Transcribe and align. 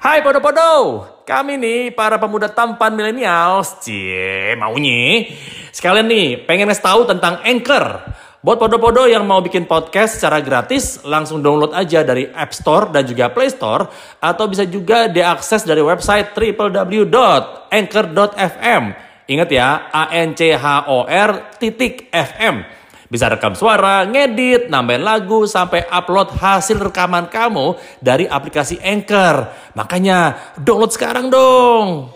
Hai 0.00 0.24
podo-podo, 0.24 1.04
kami 1.28 1.60
nih 1.60 1.92
para 1.92 2.16
pemuda 2.16 2.48
tampan 2.48 2.96
milenials, 2.96 3.84
cie 3.84 4.56
maunya. 4.56 5.28
Sekalian 5.76 6.08
nih 6.08 6.40
pengen 6.48 6.72
ngasih 6.72 6.80
tahu 6.80 7.04
tentang 7.04 7.36
Anchor. 7.44 8.08
Buat 8.40 8.64
podo-podo 8.64 9.04
yang 9.04 9.28
mau 9.28 9.44
bikin 9.44 9.68
podcast 9.68 10.16
secara 10.16 10.40
gratis, 10.40 11.04
langsung 11.04 11.44
download 11.44 11.76
aja 11.76 12.00
dari 12.00 12.24
App 12.32 12.56
Store 12.56 12.88
dan 12.88 13.04
juga 13.04 13.28
Play 13.28 13.52
Store. 13.52 13.92
Atau 14.24 14.48
bisa 14.48 14.64
juga 14.64 15.04
diakses 15.04 15.68
dari 15.68 15.84
website 15.84 16.32
www.anchor.fm. 16.32 18.84
Ingat 19.28 19.48
ya, 19.52 19.68
A-N-C-H-O-R 19.92 21.60
titik 21.60 22.08
FM. 22.08 22.79
Bisa 23.10 23.26
rekam 23.26 23.58
suara, 23.58 24.06
ngedit, 24.06 24.70
nambahin 24.70 25.02
lagu, 25.02 25.42
sampai 25.42 25.82
upload 25.90 26.30
hasil 26.30 26.78
rekaman 26.78 27.26
kamu 27.26 27.74
dari 27.98 28.30
aplikasi 28.30 28.78
Anchor. 28.78 29.50
Makanya 29.74 30.38
download 30.54 30.94
sekarang 30.94 31.26
dong. 31.26 32.14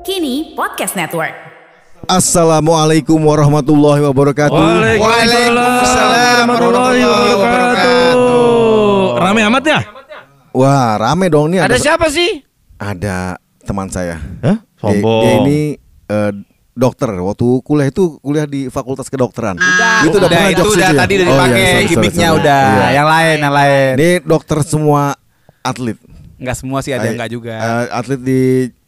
Kini 0.00 0.56
Podcast 0.56 0.96
Network. 0.96 1.36
Assalamualaikum 2.08 3.20
warahmatullahi 3.20 4.08
wabarakatuh. 4.08 4.56
Waalaikumsalam 4.56 6.48
warahmatullahi 6.48 7.04
wabarakatuh. 7.04 8.48
Rame 9.28 9.40
amat 9.44 9.64
ya? 9.68 9.80
Wah, 10.56 10.96
rame 10.96 11.28
dong 11.28 11.52
nih. 11.52 11.68
Ada 11.68 11.76
siapa 11.76 12.08
sih? 12.08 12.40
Ada 12.80 13.36
teman 13.68 13.92
saya. 13.92 14.16
Hah? 14.40 14.64
Dia, 14.88 15.04
dia 15.04 15.32
ini 15.44 15.76
eh, 16.08 16.32
dokter. 16.78 17.10
Waktu 17.10 17.46
kuliah 17.66 17.88
itu 17.90 18.22
kuliah 18.22 18.46
di 18.46 18.70
Fakultas 18.70 19.10
Kedokteran. 19.10 19.58
itu 19.58 20.14
udah, 20.14 20.30
pernah 20.30 20.50
itu 20.54 20.62
udah 20.62 20.90
ya? 20.94 21.00
tadi 21.02 21.14
udah 21.18 21.26
Oh, 21.26 21.34
iya, 21.34 21.42
dipakai 21.42 21.58
sorry, 21.58 21.74
sorry, 21.74 21.88
gimmicknya 21.90 22.28
udah. 22.38 22.62
Iya. 22.62 22.86
Yang 22.94 23.08
lain, 23.10 23.36
yang 23.42 23.54
lain. 23.58 23.92
Ini 23.98 24.10
dokter 24.22 24.58
semua 24.62 25.02
atlet. 25.66 25.98
Enggak 26.38 26.56
semua 26.56 26.78
sih 26.86 26.94
ada 26.94 27.02
yang 27.10 27.18
enggak 27.18 27.32
juga. 27.34 27.54
Eh, 27.58 27.86
atlet 27.90 28.20
di 28.22 28.40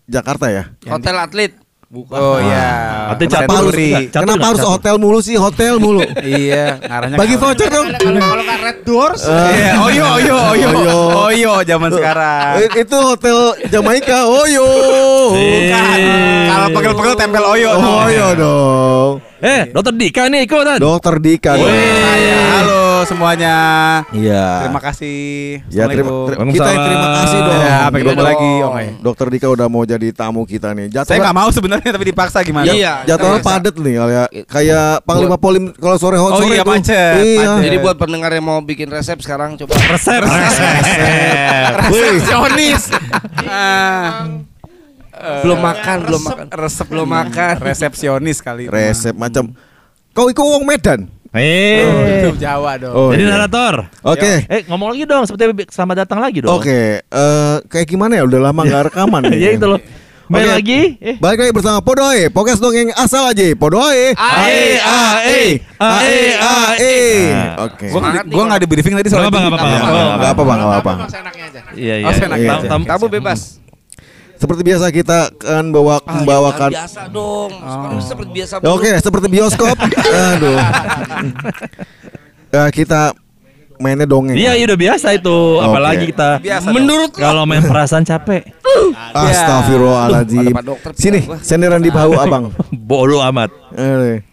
Jakarta 0.07 0.47
ya. 0.47 0.71
Hotel 0.87 1.17
atlet. 1.19 1.53
Oh 1.91 2.39
iya. 2.39 2.69
Atlet 3.11 3.27
Kenapa 3.27 3.51
catur. 3.51 3.59
harus 3.59 3.75
Catur 4.07 4.21
Kenapa 4.23 4.45
harus 4.47 4.61
Catur. 4.61 4.73
hotel 4.73 4.95
mulu 4.97 5.19
sih? 5.19 5.35
Hotel 5.35 5.75
mulu. 5.77 6.01
Iya, 6.23 6.79
ngarahnya 6.79 7.17
Bagi 7.19 7.35
voucher 7.35 7.67
dong. 7.67 7.87
Kalau 7.91 8.21
kalau 8.21 8.43
nggak 8.47 8.59
Red 8.63 8.79
Doors, 8.87 9.23
Iya, 9.27 9.73
oyo 9.81 10.05
oyo 10.17 10.35
oyo. 10.55 10.69
Oyo. 10.71 10.99
Oyo 11.27 11.53
zaman 11.67 11.91
sekarang. 11.91 12.53
Eh, 12.63 12.71
Itu 12.81 12.97
hotel 12.97 13.39
Jamaika. 13.67 14.31
Oyo. 14.31 14.67
Bukan. 15.35 15.99
Kalau 16.47 16.67
pegel-pegel 16.71 17.15
tempel 17.17 17.45
oyo. 17.45 17.71
Oh 17.75 18.07
iya 18.07 18.27
dong. 18.35 19.13
Eh, 19.41 19.73
dokter 19.73 19.95
Dika 19.97 20.23
nih 20.29 20.47
ikutan. 20.47 20.79
Dokter 20.79 21.19
Dika. 21.19 21.59
dong. 21.59 21.67
Saya. 23.01 23.09
Halo 23.09 23.17
semuanya. 23.17 23.57
Iya. 24.13 24.45
Terima 24.61 24.77
kasih. 24.79 25.19
Ya 25.69 25.85
terima, 25.87 26.11
Assalamualaikum. 26.13 26.45
ter- 26.45 26.53
kita 26.53 26.69
yang 26.69 26.83
terima 26.85 27.09
kasih 27.17 27.39
dong. 27.41 27.57
Ya, 27.57 27.77
sampai 27.81 27.99
ketemu 27.99 28.13
Iya 28.13 28.29
lagi, 28.29 28.51
dong. 28.53 28.61
Om 28.61 28.77
Ai. 28.77 28.87
Dokter 29.01 29.27
Dika 29.31 29.47
udah 29.49 29.67
mau 29.67 29.83
jadi 29.83 30.09
tamu 30.11 30.43
kita 30.45 30.69
nih. 30.71 30.87
Saya 30.91 31.01
Jadwal 31.01 31.21
nggak 31.23 31.35
mau 31.35 31.49
sebenarnya 31.49 31.91
tapi 31.91 32.05
dipaksa 32.07 32.39
gimana? 32.43 32.69
Iya. 32.69 32.95
jadwalnya 33.07 33.41
padat 33.41 33.75
nih 33.75 33.95
kayak 33.97 34.27
kayak 34.47 34.89
Panglima 35.03 35.37
Polim 35.37 35.65
kalau 35.73 35.97
sore 35.97 36.17
Oh 36.19 36.29
sore 36.37 36.53
iya, 36.53 36.61
tuh. 36.61 36.71
macet, 36.71 37.15
Iya. 37.17 37.41
macet. 37.41 37.65
Jadi 37.65 37.77
buat 37.81 37.97
pendengar 37.97 38.31
yang 38.31 38.45
mau 38.45 38.61
bikin 38.61 38.89
resep 38.89 39.17
sekarang 39.19 39.57
coba 39.57 39.73
Resep. 39.81 40.21
Resepsionis. 41.81 42.83
Ah. 43.43 44.29
belum 45.41 45.57
makan, 45.59 45.97
belum 46.03 46.23
makan. 46.23 46.47
resep 46.55 46.87
Belum 46.87 47.05
makan. 47.07 47.55
resepsionis 47.59 48.41
kali 48.41 48.67
itu. 48.67 48.73
resep 48.73 49.13
macam 49.13 49.53
kau 50.13 50.29
ikut 50.29 50.41
wong 50.41 50.65
Medan. 50.65 51.09
Eh. 51.31 52.27
itu 52.27 52.43
Jawa 52.43 52.75
dong 52.75 52.91
Oh, 52.91 53.09
Jadi 53.11 53.23
iya. 53.23 53.31
narator. 53.31 53.87
Oke. 54.03 54.33
Eh 54.51 54.67
ngomong 54.67 54.91
lagi 54.91 55.05
dong 55.07 55.23
seperti 55.25 55.63
selamat 55.69 55.97
datang 56.03 56.19
lagi 56.19 56.43
dong. 56.43 56.51
Oke, 56.53 56.99
eh, 57.01 57.55
kayak 57.65 57.87
gimana 57.87 58.19
ya? 58.19 58.27
Udah 58.27 58.51
lama 58.51 58.61
nggak 58.61 58.91
rekaman 58.91 59.23
nih. 59.31 59.39
ya 59.47 59.51
itu 59.55 59.67
loh. 59.67 59.79
Main 60.27 60.47
Oke. 60.47 60.55
lagi. 60.59 60.81
Eh. 60.99 61.17
Balik 61.19 61.39
lagi 61.41 61.53
bersama 61.53 61.79
Podoe, 61.79 62.31
podcast 62.31 62.59
dongeng 62.59 62.91
asal 62.95 63.27
aja. 63.27 63.43
Podoe. 63.55 64.15
Ae, 64.15 64.79
ae, 64.79 65.43
ae, 65.75 66.19
ae. 66.39 66.99
Nah. 67.31 67.67
Oke. 67.67 67.87
Gua 67.91 68.01
nggak 68.01 68.25
di- 68.27 68.35
gua 68.35 68.45
nggak 68.47 68.61
di 68.63 68.69
briefing 68.71 68.95
tadi 68.95 69.09
soal 69.11 69.27
Nggak 69.27 69.35
apa-apa, 69.35 69.47
itu. 69.47 69.59
nggak 69.59 69.71
apa-apa. 69.71 70.43
Nggak 70.43 70.59
nggak 70.59 70.71
apa-apa. 70.83 70.93
Iya 71.75 71.95
iya. 71.95 72.07
Oh, 72.07 72.15
senang. 72.15 72.39
Iya. 72.39 72.51
Tam- 72.51 72.67
tam- 72.67 72.87
Kamu 72.87 73.07
bebas. 73.07 73.60
Seperti 74.41 74.63
biasa 74.65 74.89
kita 74.89 75.29
akan 75.37 75.69
bawa 75.69 76.01
membawakan 76.01 76.73
biasa 76.73 77.13
dong. 77.13 77.53
Sekarang 77.53 78.01
seperti 78.01 78.31
biasa. 78.33 78.53
Oke, 78.65 78.91
seperti 78.97 79.27
bioskop. 79.29 79.77
Aduh. 80.33 80.59
Eh, 82.49 82.69
kita 82.73 83.13
mainnya 83.77 84.09
dongeng. 84.09 84.41
Iya, 84.41 84.57
iya 84.57 84.65
udah 84.65 84.81
biasa 84.81 85.13
itu. 85.13 85.37
Apalagi 85.61 86.09
kita 86.09 86.41
Biasa 86.41 86.73
Menurut 86.73 87.13
kalau 87.13 87.45
main 87.45 87.61
perasaan 87.61 88.01
capek. 88.01 88.49
Astagfirullahaladzim. 89.13 90.57
Ada 90.57 90.57
Pak 90.57 90.65
Dokter 90.65 90.91
Sini, 90.97 91.21
senderan 91.45 91.85
di 91.85 91.93
bahu 91.93 92.17
abang. 92.17 92.49
Bodoh 92.89 93.21
amat. 93.21 93.53
Eh, 93.77 94.25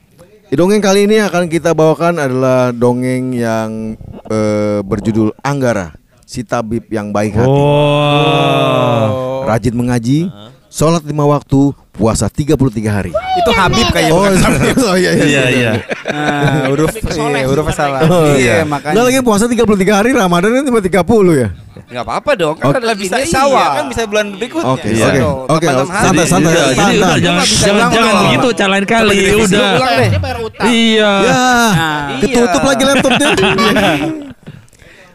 di 0.48 0.56
dongeng 0.56 0.80
kali 0.80 1.04
ini 1.04 1.20
akan 1.20 1.52
kita 1.52 1.76
bawakan 1.76 2.16
adalah 2.16 2.72
dongeng 2.72 3.36
yang 3.36 4.00
eh, 4.32 4.80
berjudul 4.88 5.36
Anggara, 5.44 6.00
si 6.24 6.48
tabib 6.48 6.88
yang 6.88 7.12
baik 7.12 7.36
hati. 7.36 7.60
Oh. 7.60 9.27
Rajin 9.48 9.74
mengaji, 9.74 10.28
sholat 10.68 11.00
lima 11.02 11.24
waktu, 11.24 11.72
puasa 11.96 12.28
33 12.28 12.54
hari. 12.86 13.12
Itu 13.40 13.50
Habib 13.50 13.88
kayaknya 13.90 14.14
Oh, 14.14 14.28
Habib. 14.28 14.76
oh 14.84 14.96
iya 14.96 15.12
iya. 15.12 15.26
Iya 15.26 15.44
iya. 15.50 15.72
Ah, 16.08 16.68
huruf 16.70 16.92
iya, 16.94 17.44
huruf 17.48 17.68
salah. 17.74 18.04
Oh, 18.06 18.32
iya, 18.36 18.62
makanya. 18.64 19.02
lagi 19.02 19.20
puasa 19.24 19.48
33 19.48 19.64
hari, 19.96 20.12
Ramadan 20.12 20.62
cuma 20.62 20.80
30 20.80 21.34
ya. 21.34 21.50
Enggak 21.88 22.04
apa-apa 22.04 22.32
dong. 22.36 22.56
Kan 22.60 22.68
Oke. 22.70 22.78
ada 22.84 22.94
bisa 22.94 23.16
iya, 23.18 23.28
sawah. 23.32 23.80
kan 23.80 23.86
bisa 23.88 24.04
bulan 24.04 24.26
berikutnya. 24.36 24.72
Oke, 24.76 24.88
Iya. 24.92 25.08
oke. 25.24 25.56
Oke, 25.56 25.68
santai 25.88 26.26
santai. 26.28 26.52
Iya, 26.52 26.66
jadi 26.68 26.76
santai. 26.76 26.98
udah 27.00 27.18
jangan 27.18 27.46
jangan 27.88 28.14
begitu 28.28 28.48
calain 28.54 28.86
kali 28.86 29.18
udah. 29.40 29.70
Iya. 30.68 31.12
Ya, 31.24 31.44
ketutup 32.20 32.64
lagi 32.68 32.84
laptopnya. 32.84 33.28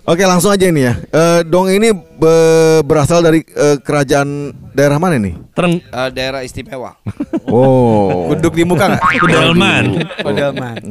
Oke, 0.02 0.26
langsung 0.26 0.50
aja 0.50 0.66
ini 0.66 0.82
ya. 0.82 0.98
Eh, 0.98 1.40
dong 1.46 1.70
ini 1.70 1.94
be- 1.94 2.82
berasal 2.82 3.22
dari 3.22 3.38
eh, 3.40 3.78
kerajaan 3.78 4.50
daerah 4.70 4.98
mana 4.98 5.14
nih? 5.14 5.38
Tereng 5.54 5.78
Eh, 5.78 6.08
daerah 6.10 6.42
istimewa. 6.42 6.98
Oh, 7.46 8.32
Duduk 8.32 8.56
di 8.56 8.64
muka 8.64 8.88
enggak? 8.88 9.02
Kudelman. 9.20 9.84
Oh, 10.22 10.32
Delman. 10.32 10.82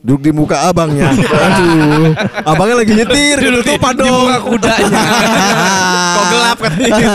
duduk 0.00 0.20
di 0.22 0.32
muka 0.32 0.64
abangnya. 0.64 1.12
Aduh, 1.46 2.16
abangnya 2.42 2.76
lagi 2.80 2.92
nyetir. 2.94 3.36
Ketutupan 3.36 3.92
dong. 3.94 4.26
kudanya. 4.42 5.02
Kok 6.16 6.24
gelap 6.26 6.58
katanya. 6.58 7.12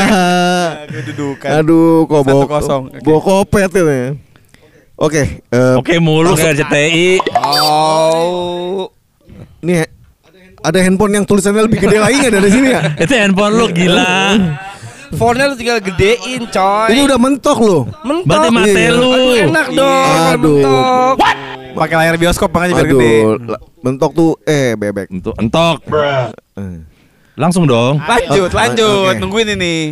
Kedudukan. 0.85 1.49
Aduh, 1.59 2.05
kok 2.05 2.21
bawa, 2.21 2.37
Satu 2.37 2.53
kosong. 2.53 2.83
Oke. 2.87 2.99
bawa 3.01 3.19
kopet 3.19 3.69
itu 3.73 3.81
ya. 3.83 4.07
Oke, 4.95 5.23
eh, 5.43 5.73
Oke 5.75 5.97
mulu 5.97 6.37
ke 6.37 6.45
RCTI. 6.45 7.07
Oh. 7.35 8.87
nih 9.59 9.89
ada 10.65 10.79
handphone 10.81 11.13
yang 11.13 11.25
tulisannya 11.25 11.63
lebih 11.65 11.79
gede 11.79 11.97
lagi 11.97 12.15
nggak 12.17 12.33
dari 12.33 12.49
sini 12.49 12.67
ya? 12.73 12.81
Itu 13.03 13.13
handphone 13.13 13.53
lu 13.53 13.65
gila. 13.69 14.15
Fontnya 15.19 15.47
lu 15.47 15.55
tinggal 15.55 15.79
gedein, 15.79 16.49
coy. 16.49 16.89
Ini 16.91 17.01
udah 17.05 17.19
mentok 17.21 17.57
loh. 17.61 17.83
mentok. 18.03 18.25
Berarti 18.25 18.49
mate 18.51 18.73
Iya. 18.75 18.89
lu. 18.91 19.07
Aduh, 19.07 19.35
enak 19.47 19.67
dong. 19.71 20.09
Aduh. 20.33 20.55
mentok. 20.59 21.15
Pakai 21.75 21.95
layar 21.95 22.15
bioskop 22.15 22.49
makanya 22.51 22.73
biar 22.75 22.87
gede. 22.89 23.13
Aduh, 23.23 23.59
mentok 23.79 24.11
tuh 24.11 24.31
eh 24.43 24.73
bebek. 24.75 25.07
Untuk 25.09 25.37
entok. 25.37 25.85
Eh. 26.57 26.77
Langsung 27.35 27.63
dong. 27.63 28.01
Lanjut, 28.01 28.51
lanjut. 28.51 29.13
Oke. 29.13 29.19
Nungguin 29.19 29.55
ini. 29.55 29.91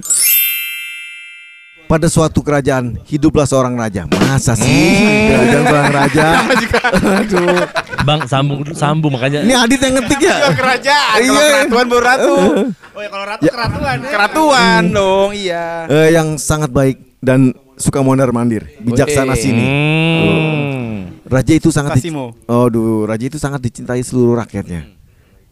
Pada 1.84 2.08
suatu 2.08 2.40
kerajaan 2.42 2.98
hiduplah 3.06 3.46
seorang 3.46 3.78
raja. 3.78 4.08
Masa 4.10 4.58
sih 4.58 5.30
kerajaan 5.30 5.64
seorang 5.64 5.94
raja? 5.94 6.26
Aduh. 7.22 7.64
Bang 8.04 8.28
sambung 8.28 8.62
sambung 8.76 9.12
makanya. 9.16 9.42
Ini 9.44 9.54
Adit 9.56 9.80
yang 9.80 9.94
ngetik 10.00 10.20
ya? 10.20 10.36
kerajaan. 10.54 11.18
Iya. 11.20 11.32
Kalau 11.32 11.44
keratuan 11.48 11.86
baru 11.90 12.04
ratu. 12.04 12.36
Oh 12.94 13.02
ya 13.02 13.10
kalau 13.10 13.26
ratu 13.26 13.44
keratuan 13.50 13.98
ya. 14.06 14.10
Keratuan 14.14 14.82
dong, 14.94 15.30
iya. 15.34 15.66
Eh, 15.90 16.14
yang 16.14 16.38
sangat 16.38 16.70
baik 16.70 17.18
dan 17.26 17.50
suka 17.74 18.06
mondar 18.06 18.30
mandir, 18.30 18.70
bijaksana 18.86 19.34
sini. 19.34 19.66
Hmm. 19.66 20.98
Raja 21.26 21.58
itu 21.58 21.74
sangat 21.74 21.98
Kasimo. 21.98 22.38
Oh, 22.46 22.70
duh, 22.70 23.10
raja 23.10 23.26
itu 23.26 23.42
sangat 23.42 23.66
dicintai 23.66 24.06
seluruh 24.06 24.38
rakyatnya. 24.38 24.86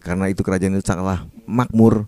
Karena 0.05 0.29
itu 0.29 0.45
kerajaan 0.45 0.77
itu 0.77 0.85
sangatlah 0.85 1.25
makmur, 1.49 2.05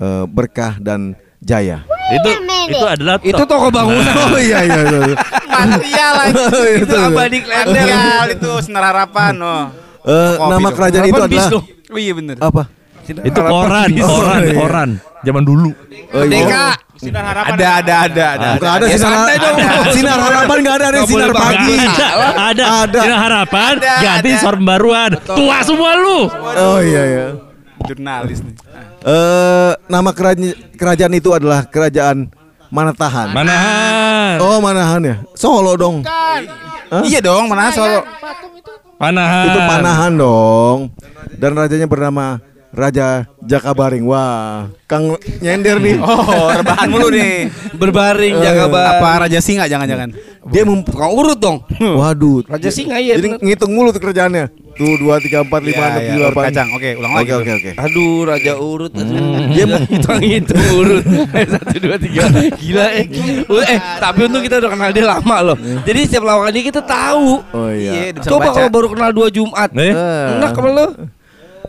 eh, 0.00 0.24
berkah 0.32 0.80
dan 0.80 1.12
jaya. 1.44 1.84
Itu 2.08 2.28
itu 2.72 2.84
adalah 2.88 3.20
Itu 3.20 3.44
toko 3.44 3.68
bangunan. 3.68 4.14
Oh 4.32 4.40
iya 4.40 4.64
iya. 4.64 4.80
iya. 4.88 5.16
Material 5.54 6.12
lagi. 6.18 6.34
itu 6.82 6.96
abadi 6.96 7.38
klender. 7.44 7.84
Material 7.86 8.26
itu 8.34 8.50
senar 8.64 8.82
harapan. 8.90 9.32
Oh. 9.38 9.64
Eh, 10.04 10.34
nama 10.36 10.68
kerajaan 10.68 11.04
itu 11.08 11.16
Harapan 11.16 11.30
adalah 11.32 11.52
tuh. 11.52 11.62
Oh 11.94 11.98
iya 12.00 12.12
bener. 12.12 12.36
apa? 12.42 12.62
itu 13.04 13.36
koran, 13.36 13.88
koran, 14.00 14.40
iya. 14.48 14.56
koran. 14.56 14.90
Zaman 15.20 15.42
dulu. 15.44 15.70
Oh, 16.16 16.24
iya. 16.24 16.40
Deka. 16.40 16.66
Ada 17.04 17.68
ada 17.84 17.94
ada 18.08 18.24
ada. 18.32 18.48
Bukan 18.56 18.70
ada 18.80 18.84
Ya, 18.88 18.96
sinar 18.96 19.28
ada. 19.28 19.48
Sinar 19.92 20.18
harapan 20.24 20.56
nggak 20.64 20.76
ada, 20.80 20.86
ada 20.88 21.00
sinar 21.04 21.30
pagi. 21.36 21.76
Ada, 22.32 22.64
ada. 22.88 23.00
Dengan 23.04 23.20
harapan 23.20 23.72
ganti 23.80 24.30
sor 24.40 24.54
pembaruan. 24.56 25.10
Tua 25.20 25.58
semua 25.60 25.90
lu. 26.00 26.20
Oh 26.32 26.80
iya 26.80 27.02
iya. 27.04 27.26
Jurnalis 27.84 28.40
nih. 28.40 28.56
Eh 29.04 29.72
nama 29.92 30.10
kerajaan, 30.16 30.56
kerajaan 30.80 31.12
itu 31.12 31.28
adalah 31.36 31.68
kerajaan 31.68 32.32
Manatahan. 32.74 33.30
Manahan. 33.30 33.93
Oh, 34.40 34.58
Manahan 34.60 35.02
ya. 35.02 35.16
Solo 35.36 35.72
dong. 35.76 36.04
Hah? 36.04 37.02
Iya 37.04 37.20
dong, 37.24 37.48
mana 37.50 37.72
Solo. 37.72 38.04
Panahan. 39.00 39.46
Itu 39.50 39.60
Panahan 39.64 40.12
dong. 40.14 40.78
Dan 41.34 41.50
rajanya 41.58 41.88
bernama 41.90 42.38
Raja 42.74 43.30
Jakabaring. 43.38 44.02
Wah, 44.02 44.66
Kang 44.84 45.14
nyender 45.38 45.78
nih. 45.78 45.96
Oh, 46.02 46.50
rebahan 46.50 46.90
mulu 46.90 47.08
nih. 47.08 47.46
Berbaring 47.72 48.34
Eh, 48.34 48.42
jaga 48.42 48.66
bar. 48.66 48.98
Apa 48.98 49.08
Raja 49.26 49.38
Singa 49.38 49.70
jangan-jangan? 49.70 50.10
Dia 50.50 50.66
Tukang 50.82 51.14
urut 51.14 51.38
dong. 51.38 51.62
Waduh. 51.78 52.44
Raja 52.44 52.68
Singa 52.68 52.98
iya 52.98 53.16
Jadi 53.16 53.38
ngitung 53.40 53.72
mulu 53.72 53.94
tuh 53.94 54.02
kerjaannya. 54.02 54.50
Tuh 54.74 54.98
dua 54.98 55.22
tiga 55.22 55.46
empat 55.46 55.62
lima 55.62 55.78
Iya, 55.78 55.86
enam 55.86 55.94
iya, 55.94 56.02
tujuh 56.02 56.18
urut 56.18 56.26
delapan. 56.34 56.44
kacang. 56.50 56.68
Oke, 56.74 56.88
ulang 56.98 57.12
Oke 57.14 57.20
lagi. 57.22 57.32
oke 57.38 57.52
oke. 57.54 57.70
Aduh, 57.78 58.14
raja 58.26 58.52
urut. 58.58 58.92
Aduh. 58.92 59.22
Dia 59.54 59.64
mau 59.70 59.78
Hitung 59.86 60.20
hitung 60.20 60.64
urut. 60.74 61.04
Satu 61.54 61.76
dua 61.78 61.96
tiga. 61.96 62.22
Gila 62.58 62.86
eh. 62.90 63.06
Eh, 63.70 63.78
tapi 64.02 64.18
untung 64.26 64.42
kita 64.42 64.58
udah 64.58 64.70
kenal 64.74 64.90
dia 64.90 65.04
lama 65.06 65.36
loh. 65.40 65.56
Jadi 65.86 66.00
setiap 66.04 66.24
lawan 66.26 66.50
dia 66.50 66.64
kita 66.66 66.82
tahu. 66.82 67.38
Oh 67.54 67.70
iya. 67.70 68.10
Iya, 68.10 68.24
Coba 68.26 68.50
kalau 68.50 68.68
baru 68.68 68.86
kenal 68.90 69.10
dua 69.14 69.28
Jumat. 69.30 69.70
Eh? 69.78 69.94
Enak 70.42 70.50
sama 70.52 70.68
lo. 70.74 70.86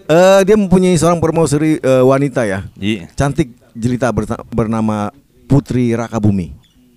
Eh, 0.06 0.42
dia 0.46 0.54
mempunyai 0.54 0.94
seorang 0.94 1.18
permaisuri 1.18 1.82
eh, 1.82 2.04
wanita 2.06 2.46
ya. 2.46 2.70
Iya. 2.78 3.10
Cantik 3.18 3.58
jelita 3.74 4.14
bernama 4.54 5.10
Putri 5.50 5.98
Rakabumi. 5.98 6.54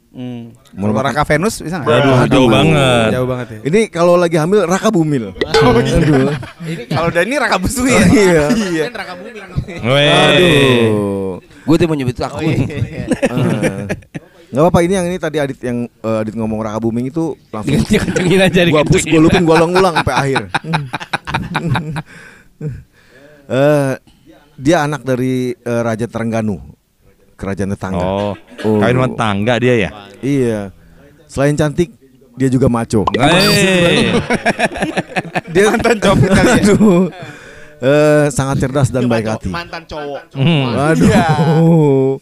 Hmm. 0.08 0.50
Kalau 0.74 0.98
Raka 0.98 1.22
Venus 1.22 1.62
bisa 1.62 1.78
nggak? 1.78 1.94
Aduh, 1.94 2.26
jauh 2.26 2.50
banget. 2.50 3.08
Jauh 3.14 3.28
banget 3.28 3.46
ya. 3.54 3.58
Ini 3.70 3.80
kalau 3.86 4.18
lagi 4.18 4.34
hamil 4.34 4.66
Raka. 4.66 4.90
Aduh. 4.90 5.30
Kalau 6.90 7.06
udah 7.12 7.22
ini 7.22 7.36
Raka 7.38 7.56
Busui 7.60 7.94
ya. 7.94 8.02
Iya. 8.12 8.44
Iya. 8.50 8.84
Weh. 9.78 10.10
Aduh. 10.10 11.38
Gue 11.38 11.76
tuh 11.78 11.86
mau 11.86 11.94
nyebut 11.94 12.18
aku. 12.18 12.44
Eh. 12.44 12.58
Nggak 14.48 14.64
apa-apa 14.64 14.80
ini 14.80 14.92
yang 14.96 15.06
ini 15.06 15.20
tadi 15.20 15.36
Adit 15.38 15.60
yang 15.60 15.84
eh, 15.86 16.20
Adit 16.24 16.34
ngomong 16.34 16.58
Raka 16.64 16.80
Buming 16.80 17.12
itu 17.12 17.36
langsung 17.52 17.84
Kencengin 17.84 18.40
aja 18.40 18.64
gua 18.72 18.80
hapus 18.80 19.04
gua 19.04 19.20
lupin 19.20 19.44
gua 19.44 19.60
ulang-ulang 19.60 19.94
sampai 20.02 20.14
akhir. 20.16 20.42
Eh 23.48 23.92
dia 24.58 24.84
anak 24.84 25.02
dari 25.02 25.56
eh, 25.56 25.80
Raja 25.82 26.04
Terengganu, 26.04 26.60
kerajaan 27.38 27.72
tetangga. 27.72 28.04
Oh. 28.04 28.34
Oh. 28.66 28.78
Kawin 28.82 29.00
dia 29.62 29.74
ya? 29.88 29.90
Iya. 30.20 30.60
Selain 31.28 31.56
cantik, 31.56 31.92
dia 32.36 32.48
juga 32.52 32.68
maco. 32.68 33.04
Dia 35.48 35.72
mantan 35.72 35.96
cowok 35.96 36.28
Aduh. 36.60 37.08
Eh, 37.78 38.26
sangat 38.34 38.56
cerdas 38.60 38.92
dan 38.92 39.08
baik 39.08 39.26
hati. 39.30 39.48
Mantan 39.48 39.86
cowok. 39.88 40.34
Hmm. 40.36 40.76
Waduh. 40.76 42.20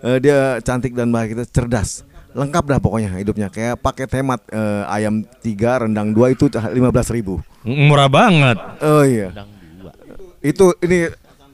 Eh, 0.00 0.18
dia 0.22 0.60
cantik 0.62 0.94
dan 0.94 1.10
baik 1.10 1.34
itu 1.34 1.44
cerdas. 1.50 2.04
Lengkap 2.30 2.62
dah 2.70 2.78
pokoknya 2.78 3.10
hidupnya 3.18 3.50
kayak 3.50 3.82
paket 3.82 4.12
hemat 4.22 4.38
eh, 4.54 4.84
ayam 4.86 5.26
tiga 5.42 5.82
rendang 5.82 6.14
dua 6.14 6.30
itu 6.30 6.46
lima 6.70 6.94
belas 6.94 7.10
ribu. 7.10 7.42
Murah 7.66 8.06
banget. 8.06 8.56
Oh 8.80 9.02
iya. 9.02 9.34
Itu 10.40 10.72
ini 10.80 11.08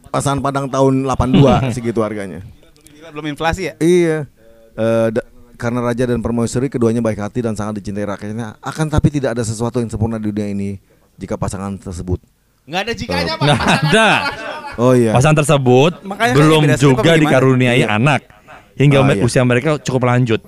pasangan 0.09 0.41
Padang 0.41 0.67
tahun 0.67 1.03
82 1.05 1.43
segitu 1.77 2.01
harganya. 2.01 2.43
Gila, 2.87 3.11
Belum 3.11 3.27
inflasi 3.29 3.71
ya? 3.71 3.75
Iya. 3.79 4.27
Eh, 4.73 5.09
da- 5.11 5.27
karena 5.57 5.81
raja 5.81 6.05
dan 6.05 6.21
permaisuri 6.21 6.69
keduanya 6.69 7.01
baik 7.01 7.17
hati 7.17 7.41
dan 7.41 7.57
sangat 7.57 7.81
dicintai 7.81 8.05
rakyatnya. 8.05 8.61
Akan 8.61 8.87
tapi 8.87 9.09
tidak 9.09 9.33
ada 9.33 9.43
sesuatu 9.43 9.81
yang 9.81 9.89
sempurna 9.89 10.21
di 10.21 10.29
dunia 10.29 10.47
ini 10.47 10.77
jika 11.17 11.35
pasangan 11.35 11.75
tersebut. 11.75 12.21
Nggak 12.69 12.81
ada 12.83 12.93
jikanya, 12.93 13.33
Pak. 13.35 13.45
Nggak 13.47 13.61
ada. 13.65 14.09
Oh 14.77 14.93
iya. 14.93 15.17
Pasangan 15.17 15.41
tersebut 15.41 16.05
Makanya 16.05 16.33
kan 16.33 16.37
belum 16.37 16.63
juga 16.77 17.13
dikaruniai 17.17 17.81
Iya. 17.81 17.97
anak 17.97 18.21
hingga 18.77 19.01
Ah, 19.01 19.17
iya. 19.17 19.25
usia 19.25 19.41
mereka 19.41 19.81
cukup 19.81 20.05
lanjut. 20.05 20.45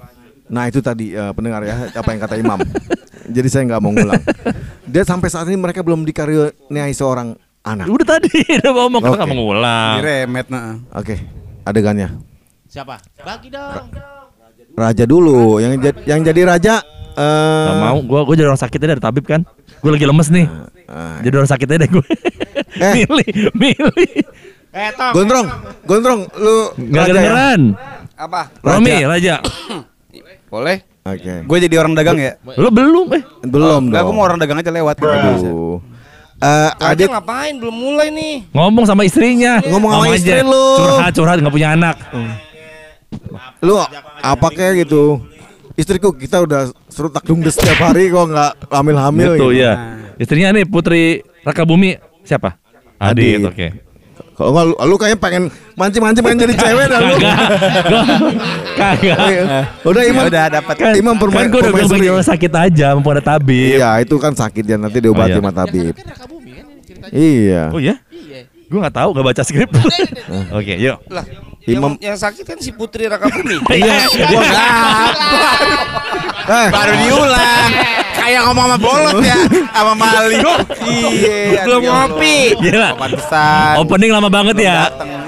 Nah 0.52 0.69
itu 0.69 0.84
tadi 0.84 1.17
eh, 1.17 1.32
pendengar 1.32 1.64
ya 1.64 1.88
apa 1.88 2.08
yang 2.12 2.20
kata 2.20 2.37
Imam. 2.37 2.61
Jadi 3.37 3.49
saya 3.49 3.64
nggak 3.64 3.81
mau 3.81 3.88
ngulang. 3.88 4.20
Dia 4.84 5.05
sampai 5.05 5.32
saat 5.32 5.49
ini 5.49 5.56
mereka 5.56 5.81
belum 5.81 6.05
dikaruniai 6.05 6.93
seorang 6.93 7.32
anak. 7.69 7.87
Udah 7.87 8.06
tadi 8.09 8.31
udah 8.59 8.73
ngomong 8.73 9.00
kita 9.00 9.11
Oke. 9.11 9.19
nggak 9.19 9.31
mengulang. 9.31 9.94
Diremet 9.99 10.47
nah. 10.49 10.75
Oke, 10.93 11.15
adegannya. 11.62 12.09
Siapa? 12.65 12.97
Bagi 13.19 13.49
dong. 13.49 13.88
Raja 14.73 15.05
dulu 15.05 15.59
yang 15.59 15.75
jadi 15.76 15.99
yang 16.06 16.20
jadi 16.23 16.41
raja. 16.47 16.75
eh 17.12 17.67
Gak 17.67 17.76
mau, 17.82 17.99
gua 18.00 18.20
gua 18.23 18.35
jadi 18.35 18.47
orang 18.47 18.61
sakit 18.61 18.79
aja 18.79 18.88
dari 18.88 19.03
tabib 19.03 19.25
kan. 19.25 19.43
Gue 19.79 19.91
lagi 19.91 20.05
lemes 20.05 20.29
nih. 20.29 20.47
eh, 20.87 21.17
Jadi 21.23 21.35
orang 21.35 21.50
sakit 21.50 21.67
aja 21.67 21.79
deh 21.79 21.91
gue. 21.91 22.06
Eh. 22.79 22.93
milih, 23.00 23.29
milih. 23.53 24.12
Eh, 24.69 24.91
Tong. 24.93 25.12
Gondrong, 25.12 25.47
gondrong, 25.82 26.20
lu 26.35 26.56
Gak 26.88 26.94
raja 26.94 27.00
ya? 27.00 27.06
kedengeran. 27.09 27.61
Apa? 28.15 28.41
Romi, 28.61 28.94
raja. 29.03 29.35
Boleh? 30.53 30.76
Oke. 31.03 31.35
Gue 31.43 31.59
jadi 31.59 31.75
orang 31.75 31.94
dagang 31.94 32.19
ya? 32.19 32.37
Lo 32.55 32.69
belum 32.69 33.06
eh. 33.12 33.23
Belum 33.43 33.88
Enggak, 33.88 34.03
dong. 34.03 34.06
gue 34.06 34.15
mau 34.15 34.25
orang 34.25 34.38
dagang 34.38 34.59
aja 34.59 34.70
lewat 34.70 34.97
gitu. 34.97 35.09
Aduh. 35.09 35.76
Eh, 36.38 36.70
Raja 36.70 36.94
Adit 36.94 37.08
ngapain? 37.11 37.55
Belum 37.58 37.75
mulai 37.75 38.14
nih. 38.14 38.46
Ngomong 38.55 38.87
sama 38.87 39.02
istrinya. 39.02 39.58
Ngomong 39.61 39.90
sama 39.90 40.05
aja. 40.06 40.17
istri 40.17 40.40
lu. 40.40 40.67
Curhat, 40.79 41.11
curhat 41.12 41.37
nggak 41.43 41.55
punya 41.55 41.69
anak. 41.75 41.96
lu 43.58 43.75
apa 44.20 44.46
kayak 44.52 44.87
gitu? 44.87 45.19
Istriku 45.75 46.11
kita 46.11 46.43
udah 46.43 46.70
suruh 46.87 47.08
takdung 47.08 47.38
setiap 47.44 47.90
hari 47.90 48.11
kok 48.11 48.26
nggak 48.29 48.52
hamil-hamil 48.69 49.35
Gitu 49.35 49.46
gitu. 49.50 49.62
ya. 49.62 49.73
Istrinya 50.14 50.50
nih 50.52 50.67
Putri 50.67 51.23
Rakabumi 51.43 51.94
siapa? 52.23 52.58
Adit, 52.99 53.38
Adit. 53.38 53.46
oke. 53.46 53.67
Kalau 54.38 54.55
nggak 54.55 54.64
lu, 54.64 54.75
lu 54.79 54.96
kayaknya 54.96 55.19
pengen 55.19 55.43
mancing-mancing 55.75 56.23
pengen 56.23 56.38
jadi 56.40 56.55
cewek 56.56 56.87
dah 56.87 57.00
lu. 57.00 57.14
Kagak. 58.73 59.19
Iya. 59.19 59.61
Udah 59.82 60.02
Imam. 60.05 60.25
udah 60.25 60.44
dapat. 60.52 60.75
Kan, 60.79 60.94
Imam 60.94 61.14
perma- 61.17 61.43
kan 61.43 61.50
gue 61.50 61.61
udah 61.61 61.73
bilang 61.90 62.23
sakit 62.23 62.52
aja, 62.52 62.94
mumpung 62.94 63.12
ada 63.12 63.25
tabib. 63.26 63.75
Iya, 63.75 63.99
itu 63.99 64.14
kan 64.17 64.31
sakit 64.32 64.62
ya 64.64 64.76
nanti 64.76 64.99
diobati 64.99 65.26
Oh, 65.29 65.35
iya. 65.35 65.38
sama 65.40 65.50
tabib. 65.50 65.90
Kan 65.93 66.06
Raka 66.06 66.25
Bumi 66.25 66.50
kan 66.55 66.64
ini 66.64 66.81
ceritanya. 66.81 67.12
Iya. 67.12 67.62
Oh 67.69 67.81
iya? 67.82 67.94
Iya. 68.08 68.40
Gue 68.64 68.79
nggak 68.79 68.94
tahu, 68.94 69.08
nggak 69.11 69.26
baca 69.26 69.43
skrip. 69.43 69.70
Oke, 70.56 70.75
yuk. 70.76 70.96
Lah, 71.08 71.25
Imam- 71.64 71.99
yang, 71.99 72.14
yang 72.14 72.17
sakit 72.17 72.44
kan 72.46 72.58
si 72.58 72.70
Putri 72.70 73.11
Rakabumi. 73.11 73.58
Iya. 73.69 74.06
Eh, 76.49 76.67
Baru 76.70 76.94
diulang. 76.96 77.70
Kayak 78.19 78.41
ngomong 78.50 78.65
sama 78.67 78.76
bolot 78.79 79.15
ya, 79.23 79.37
sama 79.70 79.93
Mali. 79.94 80.37
Iya. 80.85 81.62
Belum 81.65 81.81
aduh, 81.81 81.87
ya 81.87 81.93
Allah. 81.94 82.06
ngopi. 82.11 82.37
Gila. 82.59 82.88
Pantesan. 82.99 83.75
Opening 83.81 84.11
lama 84.11 84.29
banget 84.29 84.56
Belum 84.59 84.69
ya. 84.69 84.79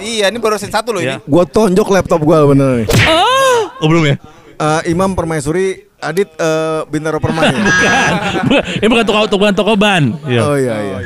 Iya, 0.00 0.26
ini 0.28 0.38
baru 0.38 0.58
scene 0.58 0.72
satu 0.72 0.90
loh 0.90 1.00
Iya. 1.00 1.18
ini. 1.18 1.24
gua 1.24 1.44
tonjok 1.44 1.88
laptop 1.88 2.20
gua 2.20 2.44
bener 2.46 2.84
nih. 2.84 2.86
Oh, 3.80 3.86
belum 3.86 4.04
ya? 4.04 4.16
Eh, 4.60 4.80
Imam 4.92 5.16
Permaisuri, 5.16 5.88
Adit 5.96 6.28
eh, 6.36 6.80
Bintaro 6.86 7.16
Permai. 7.16 7.48
Bukan. 7.68 8.10
Ini 8.80 8.86
bukan 8.88 9.04
toko 9.04 9.20
tukang 9.28 9.54
toko 9.56 9.72
ban. 9.72 10.12
Iya. 10.28 10.40
oh 10.44 10.56
iya 10.56 11.00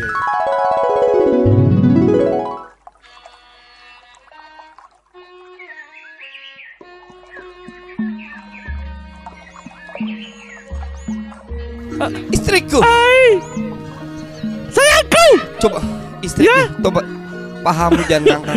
iya. 11.94 12.06
Istriku. 12.30 12.78
Hai. 12.78 13.26
Sayangku. 14.68 15.26
Coba 15.60 15.78
istriku. 16.20 16.50
Ya. 16.50 16.60
Coba 16.80 17.00
pahamu 17.62 18.00
jangan 18.04 18.24
ngangkat. 18.42 18.56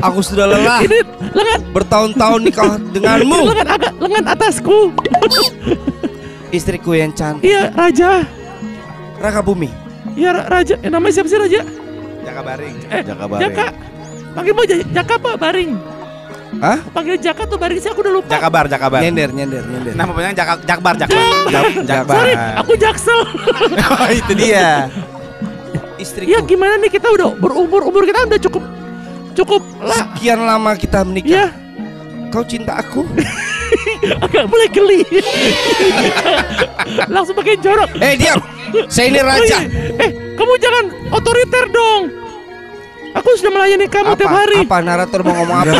Aku 0.00 0.20
sudah 0.20 0.46
lelah 0.46 0.80
Ini 0.80 0.98
lengan 1.32 1.60
bertahun-tahun 1.72 2.40
nikah 2.42 2.78
denganmu. 2.92 3.38
lengan 3.48 3.68
agak 3.68 3.92
lengan 3.98 4.24
atasku. 4.28 4.92
Istriku 6.50 6.92
yang 6.92 7.10
cantik. 7.10 7.48
Iya, 7.48 7.72
raja. 7.72 8.22
Rakabumi. 9.16 9.72
Iya, 10.12 10.36
Ra- 10.36 10.48
raja. 10.52 10.74
Eh, 10.78 10.90
namanya 10.92 11.12
siapa 11.14 11.28
sih 11.28 11.40
raja? 11.40 11.60
Jaka 12.22 12.40
Baring. 12.44 12.76
Eh, 12.86 13.00
Jaka 13.02 13.24
Baring. 13.24 13.42
Jaka. 13.48 13.66
Panggil 14.32 14.52
mau 14.52 14.64
Ja- 14.64 14.88
Jaka 14.92 15.12
apa 15.16 15.30
Baring? 15.34 15.70
Hah? 16.60 16.78
Panggil 16.92 17.16
Jaka 17.16 17.48
tuh 17.48 17.56
sih 17.78 17.88
aku 17.88 18.04
udah 18.04 18.12
lupa. 18.12 18.28
Jakabar, 18.28 18.64
Jakabar. 18.66 19.00
Nyender, 19.00 19.32
nyender, 19.32 19.62
nyender. 19.64 19.92
Nama 19.94 20.10
panjang 20.10 20.34
Jaka 20.34 20.52
Jakbar, 20.62 20.94
Jakbar. 20.94 21.24
Jak- 21.48 21.74
Jakbar. 21.86 22.16
Sorry, 22.18 22.32
aku 22.58 22.72
Jaksel. 22.76 23.20
Oh, 23.92 24.08
itu 24.08 24.32
dia. 24.34 24.90
Istriku. 25.96 26.28
Iya, 26.28 26.38
gimana 26.42 26.76
nih 26.76 26.90
kita 26.90 27.08
udah 27.08 27.32
berumur 27.32 27.82
umur 27.84 28.02
kita 28.02 28.26
udah 28.26 28.40
cukup 28.42 28.64
cukup 29.32 29.62
lah. 29.78 30.12
Sekian 30.12 30.40
lama 30.40 30.74
kita 30.74 31.00
Iya, 31.00 31.08
menikah. 31.08 31.48
Kau 32.28 32.42
cinta 32.42 32.76
aku? 32.76 33.04
agak 34.24 34.44
mulai 34.44 34.68
geli. 34.68 35.00
Langsung 37.06 37.32
pakai 37.32 37.56
jorok. 37.56 37.90
Eh 37.96 38.16
diam. 38.16 38.40
Saya 38.88 39.08
ini 39.08 39.20
Oh 39.20 39.26
raja. 39.26 39.58
iya. 39.58 39.60
Eh, 39.98 40.10
kamu 40.32 40.52
jangan 40.58 40.84
otoriter 41.10 41.64
dong. 41.68 42.02
Aku 43.12 43.28
sudah 43.36 43.52
melayani 43.52 43.86
kamu 43.88 44.16
tiap 44.16 44.32
hari. 44.32 44.64
Apa 44.64 44.78
narator 44.80 45.20
mau 45.20 45.34
ngomong 45.36 45.58
apa? 45.64 45.76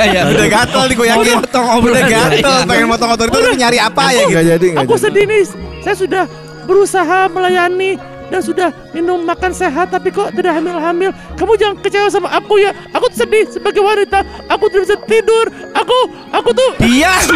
Ya, 0.10 0.26
Udah 0.26 0.48
gatel 0.48 0.82
nih 0.88 0.94
gue 0.96 1.06
yakin. 1.12 1.36
Obrolan. 1.52 1.92
Udah 1.92 2.04
gatel, 2.08 2.58
pengen 2.64 2.86
motong 2.88 3.08
motor 3.12 3.26
itu 3.28 3.38
nyari 3.60 3.78
apa 3.78 4.04
ya 4.10 4.22
gitu. 4.26 4.42
Jadi 4.56 4.68
Aku 4.80 4.94
sedih 4.96 5.24
nih. 5.28 5.44
Saya 5.84 5.96
sudah 5.96 6.24
berusaha 6.64 7.28
melayani 7.32 7.96
dan 8.30 8.40
sudah 8.40 8.70
minum 8.94 9.20
makan 9.26 9.50
sehat 9.50 9.90
tapi 9.90 10.08
kok 10.14 10.30
tidak 10.32 10.56
hamil-hamil. 10.56 11.10
Kamu 11.34 11.52
jangan 11.58 11.76
kecewa 11.82 12.08
sama 12.08 12.28
aku 12.32 12.62
ya. 12.62 12.70
Aku 12.94 13.10
tuh 13.10 13.26
sedih 13.26 13.44
sebagai 13.50 13.82
wanita. 13.82 14.22
Aku 14.48 14.70
tidak 14.70 14.82
bisa 14.86 14.96
tidur. 15.04 15.46
Aku 15.74 15.98
aku 16.30 16.50
tuh 16.54 16.70
Diam. 16.78 17.28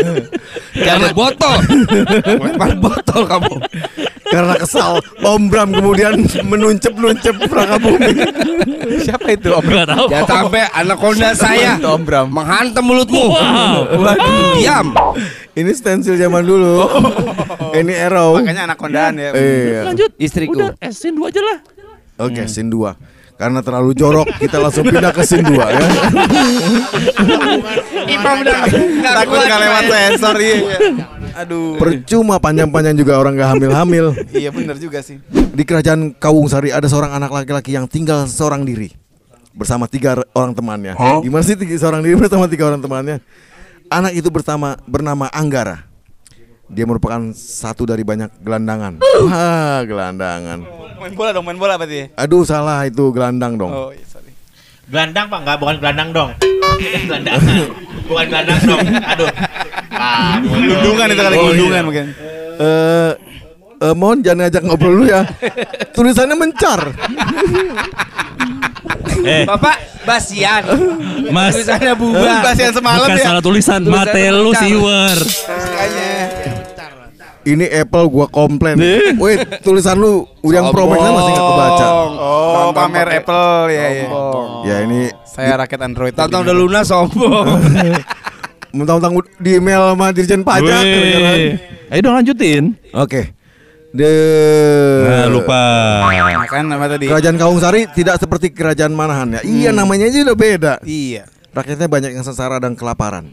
Jangan 0.86 1.10
botol. 1.12 1.56
Lempar 2.24 2.72
botol 2.80 3.22
kamu. 3.28 3.54
Karena 4.32 4.54
kesal, 4.56 5.04
Om 5.20 5.42
Bram 5.52 5.68
kemudian 5.76 6.24
menuncep-nuncep 6.48 7.36
Raka 7.52 7.76
Bumi. 7.76 8.12
Siapa 9.04 9.28
itu 9.36 9.52
Om? 9.52 9.64
Gak 9.68 9.86
tahu. 9.92 10.06
Jangan 10.08 10.28
sampai 10.48 10.62
anaconda 10.72 11.28
saya 11.36 11.76
Itu 11.76 11.88
Om 11.92 12.02
Bram. 12.08 12.26
menghantam 12.32 12.84
mulutmu. 12.88 13.28
Wow. 13.28 14.00
Waduh, 14.00 14.56
diam. 14.56 14.86
Ini 15.52 15.70
stensil 15.76 16.16
zaman 16.16 16.48
dulu. 16.48 16.88
Ini 17.76 18.08
Arrow. 18.08 18.40
Makanya 18.40 18.72
anak 18.72 18.80
kondaan 18.80 19.20
ya. 19.20 19.36
Iya. 19.36 19.80
lanjut. 19.92 20.10
Istriku. 20.16 20.56
Udah, 20.56 20.72
eh, 20.80 20.92
scene 20.96 21.12
dua 21.12 21.28
aja 21.28 21.44
lah. 21.44 21.58
Oke, 22.22 22.44
scene 22.46 22.70
2. 22.70 22.94
Karena 23.40 23.58
terlalu 23.58 23.90
jorok, 23.98 24.28
kita 24.38 24.62
langsung 24.62 24.86
pindah 24.86 25.10
ke 25.10 25.26
scene 25.26 25.42
2 25.42 25.58
ya. 25.58 25.82
Imam 28.06 28.36
udah 28.46 28.58
Takut 29.02 29.34
kuat, 29.34 29.46
nggak 29.50 29.60
lewat 29.66 29.84
sensor 29.90 30.36
iya. 30.38 30.56
Aduh. 31.32 31.80
Percuma 31.80 32.36
panjang-panjang 32.36 32.96
juga 32.96 33.16
orang 33.16 33.36
gak 33.36 33.50
hamil-hamil. 33.56 34.06
Iya 34.32 34.52
bener 34.52 34.76
juga 34.76 35.00
sih. 35.00 35.18
Di 35.30 35.64
kerajaan 35.64 36.12
Kawung 36.16 36.48
Sari 36.48 36.70
ada 36.72 36.84
seorang 36.88 37.12
anak 37.12 37.32
laki-laki 37.32 37.72
yang 37.72 37.88
tinggal 37.88 38.28
seorang 38.28 38.64
diri 38.64 38.92
bersama 39.52 39.84
tiga 39.88 40.20
orang 40.32 40.52
temannya. 40.56 40.96
Gimana 40.96 41.44
sih 41.44 41.56
tiga 41.56 41.76
seorang 41.76 42.00
diri 42.04 42.16
bersama 42.16 42.48
tiga 42.48 42.68
orang 42.68 42.80
temannya? 42.80 43.16
Anak 43.92 44.12
itu 44.16 44.28
bersama 44.32 44.80
bernama 44.88 45.28
Anggara. 45.28 45.84
Dia 46.72 46.88
merupakan 46.88 47.20
satu 47.36 47.84
dari 47.84 48.00
banyak 48.00 48.40
gelandangan. 48.40 48.96
Wah, 49.28 49.84
gelandangan. 49.84 50.64
Main 50.96 51.12
bola 51.12 51.30
dong, 51.36 51.44
main 51.44 51.58
bola 51.60 51.76
berarti. 51.76 52.08
Aduh, 52.16 52.48
salah 52.48 52.88
itu 52.88 53.12
gelandang 53.12 53.60
dong. 53.60 53.68
Oh, 53.68 53.90
iya, 53.92 54.00
sorry. 54.08 54.32
Gelandang 54.88 55.28
pak, 55.28 55.38
nggak 55.44 55.56
bukan 55.60 55.76
gelandang 55.84 56.08
dong. 56.16 56.30
Gelandangan, 56.80 57.44
bukan 58.12 58.26
gelandang 58.28 58.60
dong. 58.62 58.80
Aduh. 58.84 59.28
Ah, 59.92 60.34
Gelundungan 60.38 61.06
itu 61.08 61.22
kali 61.22 61.34
Oh, 61.34 61.42
gelundungan 61.46 61.72
iya. 61.74 61.86
mungkin. 61.86 62.04
Eh, 62.54 63.10
eh, 63.80 63.94
mohon 63.94 64.18
jangan 64.20 64.38
ngajak 64.42 64.62
ngobrol 64.62 64.92
dulu 64.92 65.04
ya. 65.06 65.22
Tulisannya 65.90 66.34
mencar. 66.34 66.80
Eh, 69.22 69.44
Bapak 69.44 69.76
Basian. 70.02 70.62
Mas. 71.30 71.54
Tulisannya 71.54 71.92
bubar. 71.94 72.42
Basian 72.42 72.72
semalam 72.72 73.06
Bukan 73.06 73.16
ya. 73.16 73.24
salah 73.24 73.40
tulisan, 73.40 73.80
Tulisannya 73.80 74.10
mate 74.10 74.22
lu 74.32 74.50
bentar. 74.50 74.60
siwer. 74.60 75.18
Kayaknya. 75.46 76.10
Ini 77.42 77.66
Apple 77.76 78.06
gua 78.06 78.26
komplain. 78.28 78.78
Wait, 79.16 79.42
tulisan 79.60 79.98
lu 79.98 80.22
yang 80.44 80.70
Pro 80.70 80.86
Max 80.86 81.02
masih 81.02 81.32
nggak 81.32 81.46
kebaca. 81.48 81.86
Oh, 82.14 82.70
pamer 82.70 83.08
Apple 83.12 83.66
ya 83.68 83.86
ya. 83.92 84.06
Ya 84.62 84.76
ini 84.80 85.10
Saya 85.32 85.56
rakyat 85.56 85.80
Android. 85.82 86.12
Tantang 86.12 86.44
udah 86.44 86.52
lunas 86.52 86.86
sombong. 86.86 87.56
mentang-mentang 88.76 89.20
di 89.36 89.60
email 89.60 89.92
sama 89.92 90.12
Dirjen 90.12 90.40
Pajak. 90.40 90.82
Ayo 91.88 92.00
dong 92.00 92.16
lanjutin. 92.16 92.72
Oke. 92.92 93.32
The 93.92 94.12
Nah, 95.04 95.28
lupa. 95.28 95.60
Makan 96.08 96.64
apa 96.72 96.86
tadi? 96.88 97.04
Kerajaan 97.08 97.36
Kaung 97.36 97.60
Sari 97.60 97.84
tidak 97.92 98.16
seperti 98.16 98.48
kerajaan 98.48 98.92
Manahan 98.92 99.36
ya. 99.36 99.40
Iya 99.44 99.70
namanya 99.72 100.08
aja 100.08 100.24
udah 100.24 100.36
beda. 100.36 100.74
Iya. 100.84 101.28
Rakyatnya 101.52 101.88
banyak 101.88 102.10
yang 102.16 102.24
sengsara 102.24 102.56
dan 102.56 102.72
kelaparan. 102.72 103.28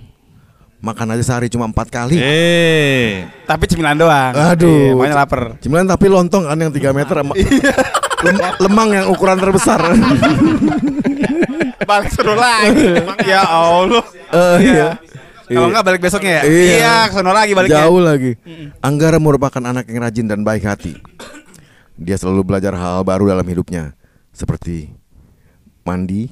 Makan 0.79 1.11
aja 1.11 1.23
sehari 1.23 1.47
cuma 1.47 1.67
empat 1.67 1.87
kali. 1.87 2.19
Eh. 2.19 3.27
Tapi 3.43 3.63
cemilan 3.67 3.95
doang. 3.95 4.31
Aduh. 4.31 4.67
Iya, 4.67 4.95
makanya 4.95 5.15
lapar. 5.23 5.41
Cemilan 5.59 5.87
tapi 5.87 6.05
lontong 6.07 6.43
kan 6.47 6.55
yang 6.55 6.71
3 6.71 6.91
meter 6.95 7.15
sama 7.19 7.33
lem- 8.27 8.55
lemang 8.59 8.89
yang 8.91 9.05
ukuran 9.11 9.39
terbesar. 9.39 9.79
Balik 11.89 12.11
seru 12.13 12.37
lagi. 12.37 12.85
ya 13.33 13.41
Allah. 13.41 14.05
Eh, 14.29 14.57
iya. 14.61 14.89
Kalau 15.49 15.73
enggak 15.73 15.85
balik 15.89 16.01
besoknya 16.05 16.31
ya? 16.37 16.43
Iya. 16.45 16.73
Iya, 16.77 16.95
ke 17.09 17.13
sono 17.17 17.33
lagi 17.33 17.51
baliknya. 17.57 17.89
Jauh 17.89 17.97
lagi. 17.97 18.31
Anggara 18.85 19.17
merupakan 19.17 19.63
anak 19.65 19.89
yang 19.89 20.05
rajin 20.05 20.29
dan 20.29 20.45
baik 20.45 20.61
hati. 20.69 20.93
Dia 21.97 22.21
selalu 22.21 22.45
belajar 22.45 22.77
hal-hal 22.77 23.01
baru 23.01 23.33
dalam 23.33 23.43
hidupnya, 23.43 23.97
seperti 24.29 24.93
mandi. 25.81 26.29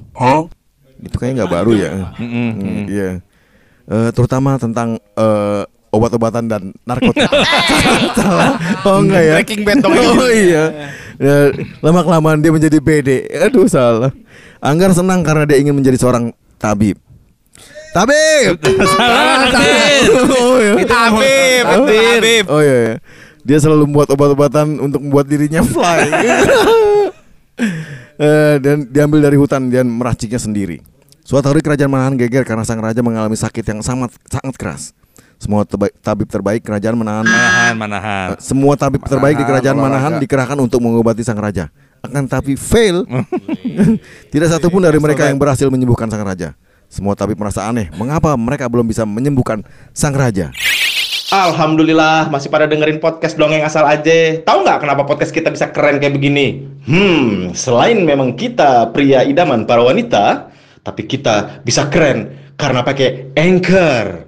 Itu 1.02 1.18
kayaknya 1.18 1.42
nggak 1.42 1.54
baru 1.58 1.72
ya. 1.74 1.90
Hmm, 2.14 2.86
Iya. 2.86 3.10
Eh, 3.88 4.10
terutama 4.14 4.54
tentang 4.62 5.02
eh, 5.18 5.62
obat-obatan 5.90 6.46
dan 6.46 6.62
narkotika. 6.86 7.26
Salah. 8.18 8.54
Oh 8.86 9.02
enggak 9.02 9.22
ya? 9.26 9.34
Breaking 9.42 9.62
Bad. 9.66 9.82
Oh 9.88 10.30
iya. 10.30 10.94
Ya, 11.18 11.50
lama 11.82 12.06
kelamaan 12.06 12.38
dia 12.38 12.54
menjadi 12.54 12.78
PD. 12.78 13.26
Aduh 13.42 13.66
salah. 13.66 14.14
Anggar 14.58 14.90
senang 14.90 15.22
karena 15.22 15.46
dia 15.46 15.58
ingin 15.62 15.74
menjadi 15.74 15.98
seorang 15.98 16.34
tabib. 16.58 16.98
Tabib. 17.94 18.58
Salah, 18.94 19.48
Tabib. 19.50 20.12
Oh, 20.34 20.56
iya. 20.60 20.72
Itu 20.82 20.94
Habib, 20.94 21.64
Oh, 22.50 22.60
iya, 22.60 22.76
iya. 22.78 22.96
Dia 23.46 23.58
selalu 23.64 23.88
membuat 23.88 24.12
obat-obatan 24.12 24.76
untuk 24.76 25.00
membuat 25.00 25.26
dirinya 25.30 25.62
fly. 25.64 26.06
Eh, 28.18 28.56
dan 28.58 28.82
diambil 28.90 29.30
dari 29.30 29.38
hutan 29.38 29.70
dan 29.70 29.86
meraciknya 29.86 30.42
sendiri. 30.42 30.82
Suatu 31.22 31.54
hari 31.54 31.62
kerajaan 31.62 31.86
Manahan 31.86 32.18
geger 32.18 32.42
karena 32.42 32.66
sang 32.66 32.82
raja 32.82 32.98
mengalami 32.98 33.38
sakit 33.38 33.62
yang 33.62 33.78
sangat 33.78 34.10
sangat 34.26 34.54
keras. 34.58 34.82
Semua 35.38 35.62
terbaik- 35.62 35.94
tabib 36.02 36.26
terbaik 36.26 36.60
kerajaan 36.66 36.98
Manahan 36.98 37.22
Manahan, 37.22 37.74
manahan. 37.78 38.28
Eh, 38.34 38.42
semua 38.42 38.74
tabib 38.74 39.06
terbaik 39.06 39.38
di 39.38 39.46
kerajaan. 39.46 39.78
Manahan 39.78 40.18
dikerahkan 40.18 40.58
untuk 40.58 40.82
mengobati 40.82 41.22
sang 41.22 41.38
raja. 41.38 41.70
Akan 42.02 42.26
tapi 42.26 42.58
fail. 42.58 43.06
Tidak 44.34 44.48
satupun 44.50 44.82
dari 44.82 44.98
mereka 44.98 45.30
yang 45.30 45.38
berhasil 45.38 45.70
menyembuhkan 45.70 46.10
sang 46.10 46.26
raja. 46.26 46.58
Semua 46.90 47.14
tabib 47.14 47.38
merasa 47.38 47.70
aneh. 47.70 47.86
Mengapa 47.94 48.34
mereka 48.34 48.66
belum 48.66 48.90
bisa 48.90 49.06
menyembuhkan 49.06 49.62
sang 49.94 50.16
raja? 50.16 50.50
Alhamdulillah 51.28 52.32
masih 52.32 52.48
pada 52.48 52.64
dengerin 52.64 52.98
podcast 52.98 53.36
dongeng 53.36 53.60
asal 53.60 53.84
aja. 53.84 54.40
Tahu 54.42 54.64
nggak 54.64 54.80
kenapa 54.80 55.04
podcast 55.04 55.28
kita 55.30 55.52
bisa 55.52 55.68
keren 55.68 56.00
kayak 56.00 56.16
begini? 56.16 56.64
Hmm, 56.88 57.52
selain 57.52 58.00
memang 58.00 58.32
kita 58.32 58.88
pria 58.96 59.20
idaman 59.22 59.68
para 59.68 59.84
wanita, 59.84 60.48
tapi 60.80 61.04
kita 61.04 61.60
bisa 61.60 61.84
keren 61.92 62.32
karena 62.56 62.80
pakai 62.80 63.28
Anchor. 63.36 64.27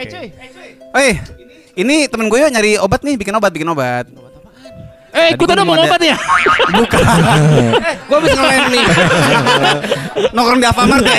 Eh 0.00 0.08
cuy, 0.08 0.32
Eh, 0.96 1.12
ini 1.74 2.06
temen 2.06 2.26
gue 2.26 2.38
yuk 2.38 2.50
nyari 2.50 2.76
obat 2.76 3.00
nih, 3.00 3.14
bikin 3.14 3.32
obat, 3.32 3.50
bikin 3.50 3.68
obat. 3.68 4.06
Eh, 5.10 5.34
Tadi 5.34 5.34
ikutan 5.34 5.58
dong 5.58 5.66
mau 5.66 5.74
obat 5.74 5.98
ya? 5.98 6.14
Bukan. 6.78 7.02
Gue 8.06 8.16
habis 8.16 8.30
ngelain 8.30 8.62
nih. 8.70 8.84
Nongkrong 10.34 10.58
di 10.58 10.66
Alfamart 10.66 11.02
ya. 11.02 11.16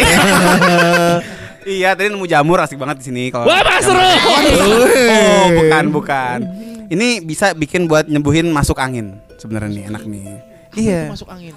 iya, 1.76 1.90
tadi 1.92 2.08
nemu 2.08 2.24
jamur 2.24 2.64
asik 2.64 2.80
banget 2.80 3.04
di 3.04 3.12
sini 3.12 3.24
kalau. 3.28 3.52
Wah, 3.52 3.60
Mas 3.60 3.84
Seru. 3.84 4.00
Oh, 4.00 5.48
bukan, 5.60 5.84
bukan. 5.92 6.40
Ini 6.88 7.20
bisa 7.20 7.52
bikin 7.52 7.88
buat 7.88 8.08
nyembuhin 8.08 8.48
masuk 8.48 8.80
angin 8.80 9.20
sebenarnya 9.36 9.72
nih, 9.72 9.84
enak 9.88 10.04
nih. 10.08 10.26
Iya. 10.72 11.02
masuk 11.12 11.28
angin. 11.28 11.52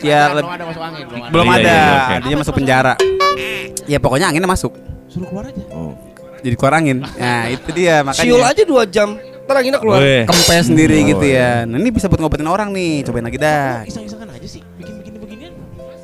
Ya, 0.00 0.32
leb- 0.32 0.42
belum 0.42 0.56
ada 0.56 0.64
masuk 0.66 0.82
angin, 0.82 1.04
belum 1.04 1.20
ada. 1.20 1.30
Belum 1.30 1.46
Iya, 1.46 1.56
ada, 1.60 1.76
iya, 1.76 2.16
dia 2.24 2.36
masuk 2.36 2.54
penjara. 2.56 2.94
Ya 3.84 3.98
pokoknya 4.00 4.32
anginnya 4.32 4.48
masuk. 4.48 4.72
Suruh 5.06 5.28
keluar 5.28 5.52
aja. 5.52 5.64
Jadi 6.38 6.54
keluar 6.54 6.74
angin. 6.76 7.02
Nah, 7.02 7.44
itu 7.48 7.68
dia 7.72 8.02
makanya. 8.02 8.24
Siul 8.24 8.42
aja 8.42 8.62
dua 8.62 8.82
jam. 8.84 9.18
Ntar 9.18 9.54
anginnya 9.58 9.80
keluar. 9.80 9.98
Weh. 9.98 10.22
Kempes 10.24 10.68
sendiri 10.68 11.00
Oh, 11.00 11.08
gitu 11.08 11.24
iya. 11.24 11.64
ya. 11.64 11.68
Nah, 11.68 11.76
ini 11.76 11.88
bisa 11.88 12.06
buat 12.06 12.20
ngobatin 12.20 12.44
orang 12.44 12.68
nih. 12.70 13.00
Cobain 13.02 13.24
lagi 13.24 13.38
dah. 13.40 13.80
Iseng-isengan 13.82 14.28
aja 14.28 14.44
sih, 14.44 14.60
bikin 14.76 15.00
begini 15.00 15.16
beginian. 15.16 15.52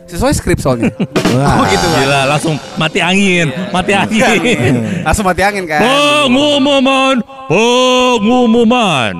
Sesuai 0.08 0.32
skrip 0.32 0.58
soalnya. 0.58 0.90
Wah. 1.36 1.58
Oh 1.60 1.64
gitu 1.66 1.84
Bang. 1.84 2.00
Gila, 2.00 2.20
langsung 2.24 2.54
mati 2.74 2.98
angin, 2.98 3.52
mati 3.68 3.92
angin. 3.92 4.74
Langsung 5.02 5.26
mati 5.26 5.42
angin 5.44 5.68
kan. 5.68 5.82
Pengumuman, 5.82 7.20
pengumuman. 7.46 9.14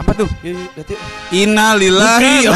Apa 0.00 0.16
tuh? 0.16 0.28
Lihat 0.40 0.88
yuk. 0.88 1.00
Innalillahi. 1.28 2.36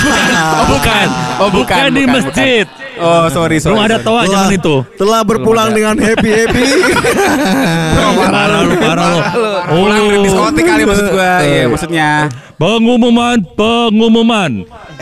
Oh, 0.54 0.66
bukan. 0.70 1.06
Oh, 1.42 1.50
bukan, 1.50 1.82
di 1.92 2.04
bukan, 2.08 2.14
masjid. 2.16 2.64
Oh, 2.96 3.26
sorry, 3.28 3.60
sorry. 3.60 3.74
Belum 3.74 3.84
ada 3.84 3.98
sorry. 4.00 4.06
toa 4.06 4.22
zaman 4.30 4.50
itu. 4.56 4.76
Telah 4.96 5.20
berpulang 5.26 5.68
dengan 5.76 5.94
happy 5.98 6.30
happy. 6.30 6.64
Parah 8.34 8.60
lu, 8.64 8.74
parah 8.78 9.06
lu. 9.12 9.20
Pulang 9.68 10.02
dari 10.08 10.18
diskotik 10.24 10.64
kali 10.64 10.82
maksud 10.88 11.06
gua. 11.12 11.32
Eh. 11.42 11.44
Iya, 11.44 11.64
maksudnya. 11.68 12.10
Pengumuman, 12.56 13.36
pengumuman. 13.58 14.50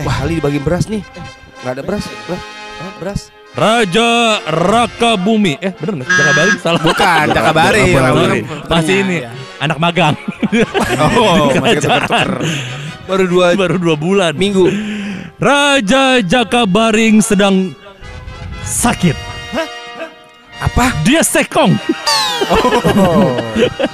Wah, 0.03 0.17
Ali 0.25 0.41
dibagi 0.41 0.59
beras 0.59 0.89
nih. 0.91 1.01
Enggak 1.63 1.73
ada 1.79 1.81
beras. 1.85 2.03
Ah, 2.81 2.91
beras. 2.99 3.21
Raja 3.53 4.41
Raka 4.49 5.13
Bumi. 5.15 5.61
Eh, 5.61 5.71
bener 5.77 6.01
nggak? 6.01 6.09
Jaka 6.09 6.31
Baring 6.33 6.59
salah. 6.59 6.81
Bukan, 6.81 7.25
Jakabari. 7.31 7.81
Apa, 7.93 7.99
apa, 8.01 8.09
apa. 8.09 8.21
Jakabari. 8.25 8.41
Masih 8.67 8.95
ini 9.05 9.17
anak 9.63 9.77
magang. 9.79 10.15
Oh, 10.99 11.47
masih 11.63 11.79
tuker-tuker. 11.79 12.29
Baru 13.03 13.25
dua 13.27 13.45
Baru 13.55 13.75
dua 13.79 13.95
bulan. 13.95 14.31
minggu. 14.35 14.67
Raja 15.39 16.23
Jaka 16.23 16.63
Baring 16.63 17.19
sedang 17.19 17.71
sakit. 18.63 19.15
Apa? 20.63 20.95
Dia 21.03 21.19
sekong. 21.19 21.75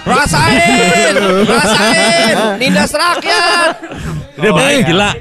Rasain! 0.06 1.14
Rasain! 1.50 2.36
Nindas 2.62 2.94
rakyat! 2.94 3.74
Dia 4.38 4.52
baik 4.54 4.82
gila. 4.86 5.12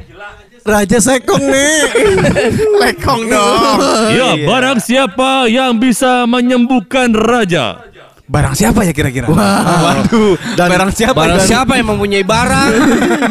Raja 0.69 1.01
Sekong 1.01 1.49
nih. 1.49 1.81
Lekong 2.85 3.25
dong. 3.33 3.81
Ya, 4.13 4.37
barang 4.37 4.85
siapa 4.85 5.49
yang 5.49 5.81
bisa 5.81 6.29
menyembuhkan 6.29 7.17
raja. 7.17 7.89
Barang 8.29 8.53
siapa 8.53 8.85
ya 8.85 8.93
kira-kira? 8.93 9.25
Waduh. 9.25 10.37
Dan 10.53 10.69
Barang 10.69 10.93
siapa? 10.93 11.17
Barang 11.17 11.41
Dan- 11.41 11.49
siapa 11.49 11.73
yang 11.75 11.89
mempunyai 11.89 12.21
barang? 12.23 12.73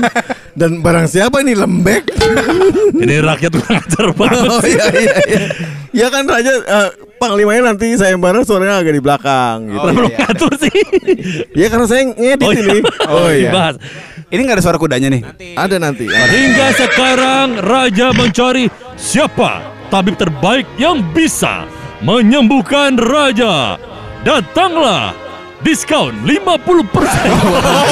dan 0.60 0.82
barang 0.82 1.06
siapa 1.06 1.38
ini 1.40 1.54
lembek? 1.54 2.10
Ini 2.98 3.22
rakyat 3.22 3.52
kurang 3.54 3.78
ajar 3.78 4.08
banget 4.12 4.50
Oh 4.50 4.64
iya 4.66 4.86
iya 4.92 5.16
iya. 5.24 5.42
Ya 5.94 6.08
kan 6.10 6.26
raja 6.26 6.50
eh, 6.50 6.90
panglimanya 7.16 7.72
nanti 7.72 7.94
saya 7.94 8.18
bareng 8.18 8.42
suaranya 8.42 8.82
agak 8.82 8.90
di 8.92 9.02
belakang 9.02 9.70
gitu. 9.70 9.78
Oh, 9.80 9.94
Belum 9.94 10.10
iya. 10.12 10.18
ngatur 10.20 10.54
sih. 10.58 10.78
Ya 11.54 11.68
karena 11.70 11.86
saya 11.86 12.02
ngedit 12.10 12.42
Oh, 12.42 12.52
iya. 12.52 12.62
ini. 12.64 12.78
Oh 13.08 13.30
iya. 13.30 13.42
Dibahas. 13.48 13.76
Ini 14.28 14.42
nggak 14.44 14.58
ada 14.58 14.64
suara 14.66 14.78
kudanya 14.78 15.08
nih. 15.08 15.22
Ada 15.54 15.76
nanti. 15.78 16.10
ada. 16.10 16.26
Hingga 16.26 16.68
sekarang 16.76 17.48
raja 17.62 18.08
mencari 18.12 18.66
siapa 18.98 19.62
tabib 19.88 20.18
terbaik 20.18 20.66
yang 20.76 21.06
bisa 21.14 21.70
menyembuhkan 22.02 22.98
raja. 22.98 23.78
Datanglah 24.22 25.14
diskon 25.62 26.14
50%. 26.22 26.30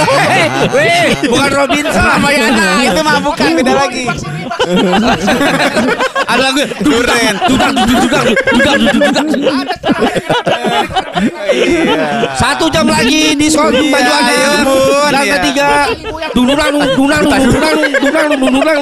Hei, 0.06 0.46
weh, 0.70 1.08
bukan 1.28 1.50
Robinson 1.52 2.06
Ramayana. 2.06 2.68
Itu 2.84 3.02
mah 3.02 3.18
bukan 3.20 3.50
beda 3.58 3.74
lagi. 3.76 4.06
Ada 6.26 6.42
lagu 6.42 6.62
Duren. 6.82 7.36
dudak 7.48 7.72
dudak 7.74 8.26
dudak 8.54 8.76
dudak. 8.94 9.26
Satu 12.36 12.66
jam 12.70 12.86
lagi 12.86 13.34
diskon 13.34 13.72
Iya, 13.72 13.92
baju 13.92 14.12
ya 14.12 14.18
anak. 14.20 14.60
ampun, 14.62 15.10
Lantai 15.10 15.26
iya. 15.26 15.38
tiga. 15.42 15.70
Dunurang 16.34 16.74
dunurang 16.96 17.24
dunurang 17.26 17.76
dunurang 17.98 18.28
dunurang. 18.38 18.82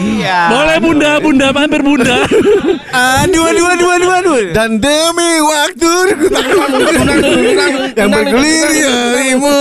Iya. 0.00 0.38
Boleh 0.50 0.76
bunda, 0.82 1.10
bunda, 1.22 1.46
mampir 1.54 1.82
bunda. 1.82 2.18
Aduh, 3.24 3.42
aduh, 3.50 3.66
aduh, 3.74 3.90
aduh, 3.90 4.10
aduh. 4.22 4.38
Dan 4.54 4.78
demi 4.78 5.32
waktu 5.42 5.92
yang 6.14 7.98
Yang 7.98 8.08
bergulir 8.14 8.70
ya 8.70 8.94
harimu. 9.18 9.58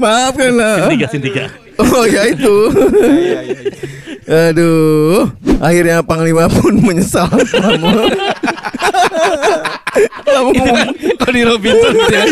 Maafkanlah. 0.00 0.88
Tiga, 0.88 1.06
tiga. 1.12 1.44
Oh 1.78 2.04
ya 2.04 2.26
itu. 2.26 2.56
Aduh, 4.28 5.30
akhirnya 5.62 6.04
Panglima 6.04 6.50
pun 6.52 6.74
menyesal. 6.84 7.30
Kamu. 7.30 7.88
kamu 10.28 10.52
Kok 11.18 11.30
di 11.32 11.42
Robinson 11.42 11.92
gitu 11.96 12.12
ya? 12.12 12.24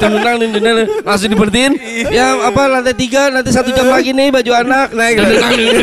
Tenang 0.00 0.40
nih 0.40 0.48
tenang 0.48 0.74
nih. 0.80 0.86
Langsung 1.04 1.28
diberhentiin? 1.28 1.72
Ya 2.10 2.34
apa 2.40 2.66
lantai 2.66 2.96
tiga 2.96 3.28
Nanti 3.28 3.52
satu 3.52 3.70
jam 3.70 3.86
lagi 3.92 4.16
nih 4.16 4.32
Baju 4.32 4.52
anak. 4.64 4.96
Naik. 4.96 5.14
Tenang 5.20 5.52
tenang 5.52 5.76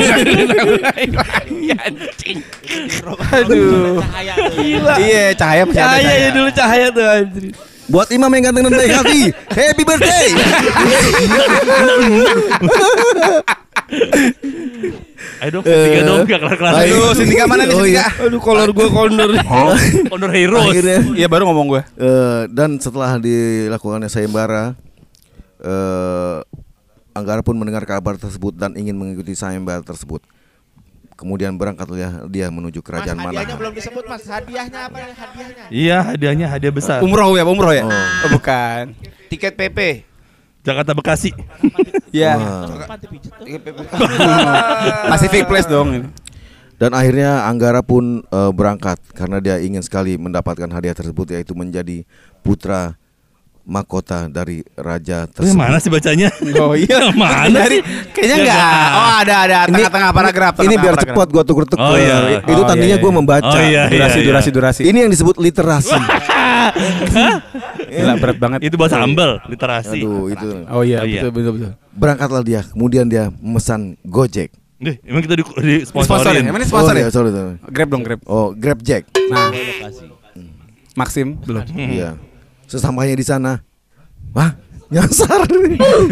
tenang 0.49 0.67
Aduh. 3.35 4.01
Gila. 4.57 4.93
Iya, 4.99 5.25
cahaya 5.37 5.63
masih 5.69 5.79
ada. 5.79 5.87
Cahaya 5.87 6.13
ya 6.17 6.29
dulu 6.33 6.49
cahaya 6.51 6.87
tuh 6.91 7.05
anjing 7.05 7.53
buat 7.89 8.07
Imam 8.09 8.29
yang 8.29 8.43
ganteng 8.45 8.63
dan 8.65 8.75
baik 8.75 8.93
hati, 8.95 9.21
happy 9.49 9.83
birthday. 9.83 10.27
Ayo 15.39 15.49
dong, 15.51 15.63
sin 15.63 15.77
tiga 15.83 15.99
dong, 16.03 16.19
gak 16.25 16.39
kelar-kelar. 16.39 16.71
Ayo. 16.77 16.93
Aduh, 16.99 17.11
Sindika 17.15 17.43
mana 17.45 17.63
nih 17.63 17.73
Oh, 17.73 17.81
Sindika? 17.81 18.05
Aduh 18.21 18.39
kolor 18.39 18.69
gue 18.69 18.87
Honor 18.87 20.31
Heroes. 20.35 20.69
Akhirnya 20.69 20.99
Iya, 21.15 21.27
baru 21.27 21.47
ngomong 21.47 21.67
gue. 21.69 21.81
eh, 21.95 22.41
dan 22.49 22.75
setelah 22.77 23.15
dilakukannya 23.17 24.07
sayembara, 24.07 24.75
eh, 25.59 26.37
Anggara 27.09 27.41
pun 27.41 27.57
mendengar 27.57 27.83
kabar 27.83 28.15
tersebut 28.15 28.53
dan 28.53 28.77
ingin 28.77 28.95
mengikuti 28.95 29.33
sayembara 29.33 29.81
tersebut. 29.81 30.21
Kemudian 31.19 31.51
berangkatlah 31.59 32.31
dia 32.31 32.47
menuju 32.47 32.79
kerajaan 32.79 33.19
Manahan. 33.19 33.59
belum 33.59 33.75
disebut 33.75 34.07
mas 34.07 34.23
hadiahnya 34.23 34.87
apa 34.87 35.03
hadiahnya 35.03 35.63
Iya, 35.67 35.97
hadiahnya 36.15 36.47
hadiah 36.47 36.71
besar. 36.71 37.03
Umroh 37.03 37.35
ya, 37.35 37.43
umroh 37.43 37.75
ya? 37.75 37.83
Oh. 37.83 37.91
Oh, 37.91 38.29
bukan. 38.39 38.95
Tiket 39.27 39.59
PP 39.59 40.07
Jakarta 40.63 40.95
Bekasi. 40.95 41.35
Ya. 42.15 42.39
PP 43.43 43.67
Pacific 45.11 45.43
Place 45.43 45.67
dong. 45.67 46.07
Dan 46.79 46.95
akhirnya 46.95 47.43
Anggara 47.43 47.83
pun 47.83 48.23
eh, 48.23 48.51
berangkat 48.55 49.03
karena 49.11 49.43
dia 49.43 49.59
ingin 49.59 49.83
sekali 49.83 50.15
mendapatkan 50.15 50.71
hadiah 50.71 50.95
tersebut 50.95 51.35
yaitu 51.35 51.51
menjadi 51.51 52.07
putra 52.39 52.95
mahkota 53.69 54.25
dari 54.25 54.65
raja 54.73 55.23
Terus 55.23 55.53
tersebut. 55.53 55.61
mana 55.61 55.77
sih 55.77 55.87
bacanya? 55.87 56.33
Oh 56.57 56.73
iya. 56.73 56.97
Mana 57.13 57.53
Dari, 57.63 57.77
sih? 57.77 58.11
kayaknya 58.11 58.35
enggak. 58.41 58.89
Oh, 58.91 59.13
ada 59.15 59.35
ada 59.39 59.57
tengah-tengah 59.67 60.11
paragraf. 60.11 60.53
Ini 60.57 60.75
biar 60.75 60.95
paragraf. 60.95 61.13
cepat 61.13 61.27
gua 61.29 61.43
tuker-tuker. 61.43 61.85
Oh, 61.85 61.95
iya. 61.95 62.41
Itu 62.41 62.57
Oh, 62.57 62.65
tandanya 62.65 62.87
iya, 62.87 62.97
iya. 62.97 63.03
gua 63.05 63.11
membaca. 63.13 63.45
Oh, 63.47 63.61
iya, 63.61 63.85
iya. 63.85 63.93
Durasi, 63.93 64.19
durasi, 64.19 64.49
durasi. 64.49 64.81
Ini 64.83 64.97
yang 65.05 65.11
disebut 65.11 65.37
literasi. 65.37 65.93
Gila, 67.89 68.13
berat 68.17 68.37
banget. 68.37 68.59
Itu 68.65 68.75
bahasa 68.75 68.97
ambel, 68.99 69.37
literasi. 69.45 69.99
Aduh, 69.99 70.27
itu. 70.27 70.47
Oh 70.67 70.81
iya, 70.81 71.01
Oh, 71.01 71.07
iya. 71.07 71.21
betul, 71.21 71.31
betul, 71.31 71.51
betul. 71.55 71.71
Berangkatlah 71.91 72.41
dia, 72.41 72.61
kemudian 72.63 73.05
dia 73.05 73.29
memesan 73.33 73.95
Gojek. 74.01 74.49
Deh, 74.79 74.95
emang 75.03 75.19
kita 75.19 75.35
di, 75.35 75.43
di 75.43 75.75
Sponsor 75.83 76.23
sponsorin. 76.23 76.39
ya? 76.39 76.49
Emang 76.49 76.61
ini 76.63 76.67
sponsor 76.67 76.93
oh, 76.93 76.95
ya? 76.95 77.03
iya, 77.03 77.09
sorry, 77.11 77.29
sorry. 77.29 77.55
Grab 77.67 77.89
dong, 77.89 78.01
Grab. 78.01 78.19
Oh, 78.23 78.55
Grab 78.55 78.79
Jack. 78.79 79.11
Nah. 79.27 79.51
Maxim 80.95 81.35
belum. 81.37 81.63
Iya. 81.69 82.15
Sesampainya 82.69 83.17
di 83.17 83.25
sana, 83.25 83.65
wah, 84.29 84.53
nyasar. 84.93 85.49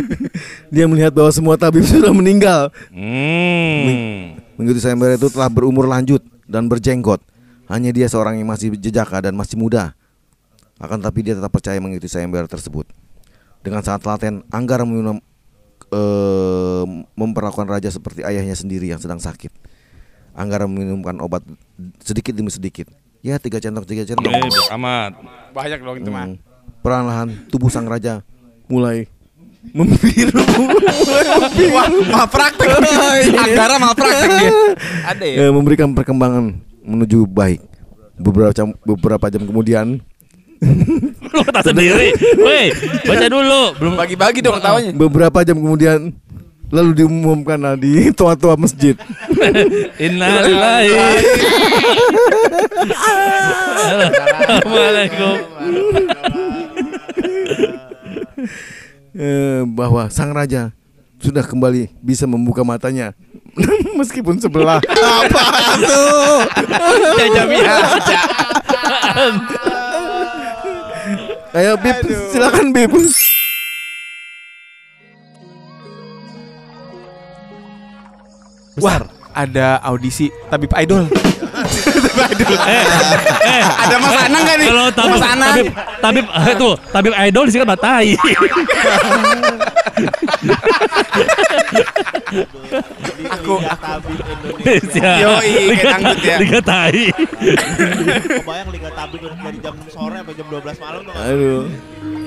dia 0.74 0.86
melihat 0.90 1.14
bahwa 1.14 1.30
semua 1.30 1.54
tabib 1.54 1.86
sudah 1.86 2.10
meninggal. 2.10 2.74
Hmm. 2.90 4.42
Mengikuti 4.58 4.82
sayembara 4.82 5.14
itu 5.14 5.30
telah 5.30 5.54
berumur 5.54 5.86
lanjut 5.86 6.26
dan 6.50 6.66
berjenggot. 6.66 7.22
Hanya 7.70 7.94
dia 7.94 8.10
seorang 8.10 8.42
yang 8.42 8.50
masih 8.50 8.74
jejaka 8.74 9.30
dan 9.30 9.38
masih 9.38 9.54
muda. 9.54 9.94
Akan 10.82 10.98
tapi 10.98 11.22
dia 11.22 11.38
tetap 11.38 11.54
percaya 11.54 11.78
mengikuti 11.78 12.10
sayembara 12.10 12.50
tersebut. 12.50 12.90
Dengan 13.62 13.86
sangat 13.86 14.02
telaten, 14.08 14.42
Anggara 14.50 14.82
meminum, 14.82 15.22
eh, 15.94 16.86
memperlakukan 17.14 17.70
raja 17.70 17.94
seperti 17.94 18.26
ayahnya 18.26 18.58
sendiri 18.58 18.90
yang 18.90 18.98
sedang 18.98 19.22
sakit. 19.22 19.54
Anggara 20.38 20.66
meminumkan 20.70 21.18
obat 21.22 21.46
sedikit 22.02 22.34
demi 22.34 22.50
sedikit. 22.50 22.90
Ya 23.26 23.42
tiga 23.42 23.58
centok 23.58 23.90
tiga 23.90 24.06
centok. 24.06 24.30
Eh, 24.30 24.42
biar 24.48 24.74
amat. 24.78 25.12
Banyak 25.52 25.80
dong 25.82 25.98
itu 25.98 26.10
mah. 26.14 26.47
Hmm. 26.88 27.04
Perlahan 27.04 27.28
tubuh 27.52 27.68
sang 27.68 27.84
raja 27.84 28.24
mulai 28.72 29.12
membiru. 29.76 30.40
Wah, 31.76 31.88
mal 32.08 32.28
praktek. 32.32 32.68
Anggara 33.36 33.76
mal 33.76 33.92
praktek 33.92 34.30
dia. 34.40 34.52
Ada 35.04 35.26
ya? 35.28 35.36
Eh, 35.44 35.52
memberikan 35.52 35.92
perkembangan 35.92 36.56
menuju 36.88 37.28
baik. 37.28 37.60
Beberapa 38.16 38.56
jam, 38.56 38.72
beberapa 38.88 39.28
jam 39.28 39.44
kemudian, 39.44 40.00
Lu 41.36 41.42
kata 41.46 41.62
sendiri. 41.70 42.16
Woi, 42.40 42.74
baca 43.06 43.28
dulu. 43.30 43.62
Belum 43.78 43.94
Bagi-bagi 43.94 44.40
dong 44.42 44.58
tawanya. 44.58 44.90
beberapa 44.96 45.46
jam 45.46 45.60
kemudian, 45.60 46.16
lalu 46.74 47.04
diumumkan 47.04 47.78
di 47.78 48.10
toa-toa 48.10 48.58
masjid. 48.58 48.98
Innalillahi. 50.06 50.92
Assalamualaikum. 53.78 55.36
Eh, 59.18 59.66
bahwa 59.74 60.06
sang 60.14 60.30
raja 60.30 60.70
sudah 61.18 61.42
kembali 61.42 61.90
bisa 62.06 62.30
membuka 62.30 62.62
matanya. 62.62 63.18
Meskipun 63.98 64.38
sebelah. 64.38 64.78
Apa 65.26 65.44
tuh? 65.82 66.46
Ayo 71.58 71.74
bib 71.82 71.98
silakan 72.30 72.70
bib. 72.70 72.94
Wah, 78.78 79.02
ada 79.34 79.82
audisi 79.82 80.30
tabib 80.54 80.70
idol 80.78 81.10
ada 81.98 83.96
Mas 83.98 84.16
Anang 84.26 84.42
nggak 84.44 84.58
nih? 84.58 84.68
Eh, 84.68 84.72
Kalau 84.72 84.86
tabib, 84.92 85.14
Mas 85.18 85.26
Anang. 85.26 85.50
tabib, 85.52 85.68
tabib, 86.02 86.26
eh, 86.28 86.56
tuh, 86.56 86.74
tabib 86.92 87.14
idol 87.18 87.44
di 87.48 87.52
sini 87.52 87.62
kan 87.64 87.70
batai. 87.74 88.06
Aku 93.28 93.54
Indonesia. 94.62 95.12
Yoi, 95.24 95.54
kayak 95.74 95.84
dangdut 95.98 96.20
ya. 96.22 96.36
Liga 96.42 96.60
tai. 96.62 97.04
Kebayang 98.44 98.70
Liga 98.72 98.90
Tabik 98.94 99.20
dari 99.24 99.58
jam 99.64 99.76
sore 99.90 100.16
sampai 100.22 100.34
jam 100.36 100.48
12 100.52 100.78
malam 100.80 101.02
tuh. 101.04 101.14
Aduh. 101.16 101.64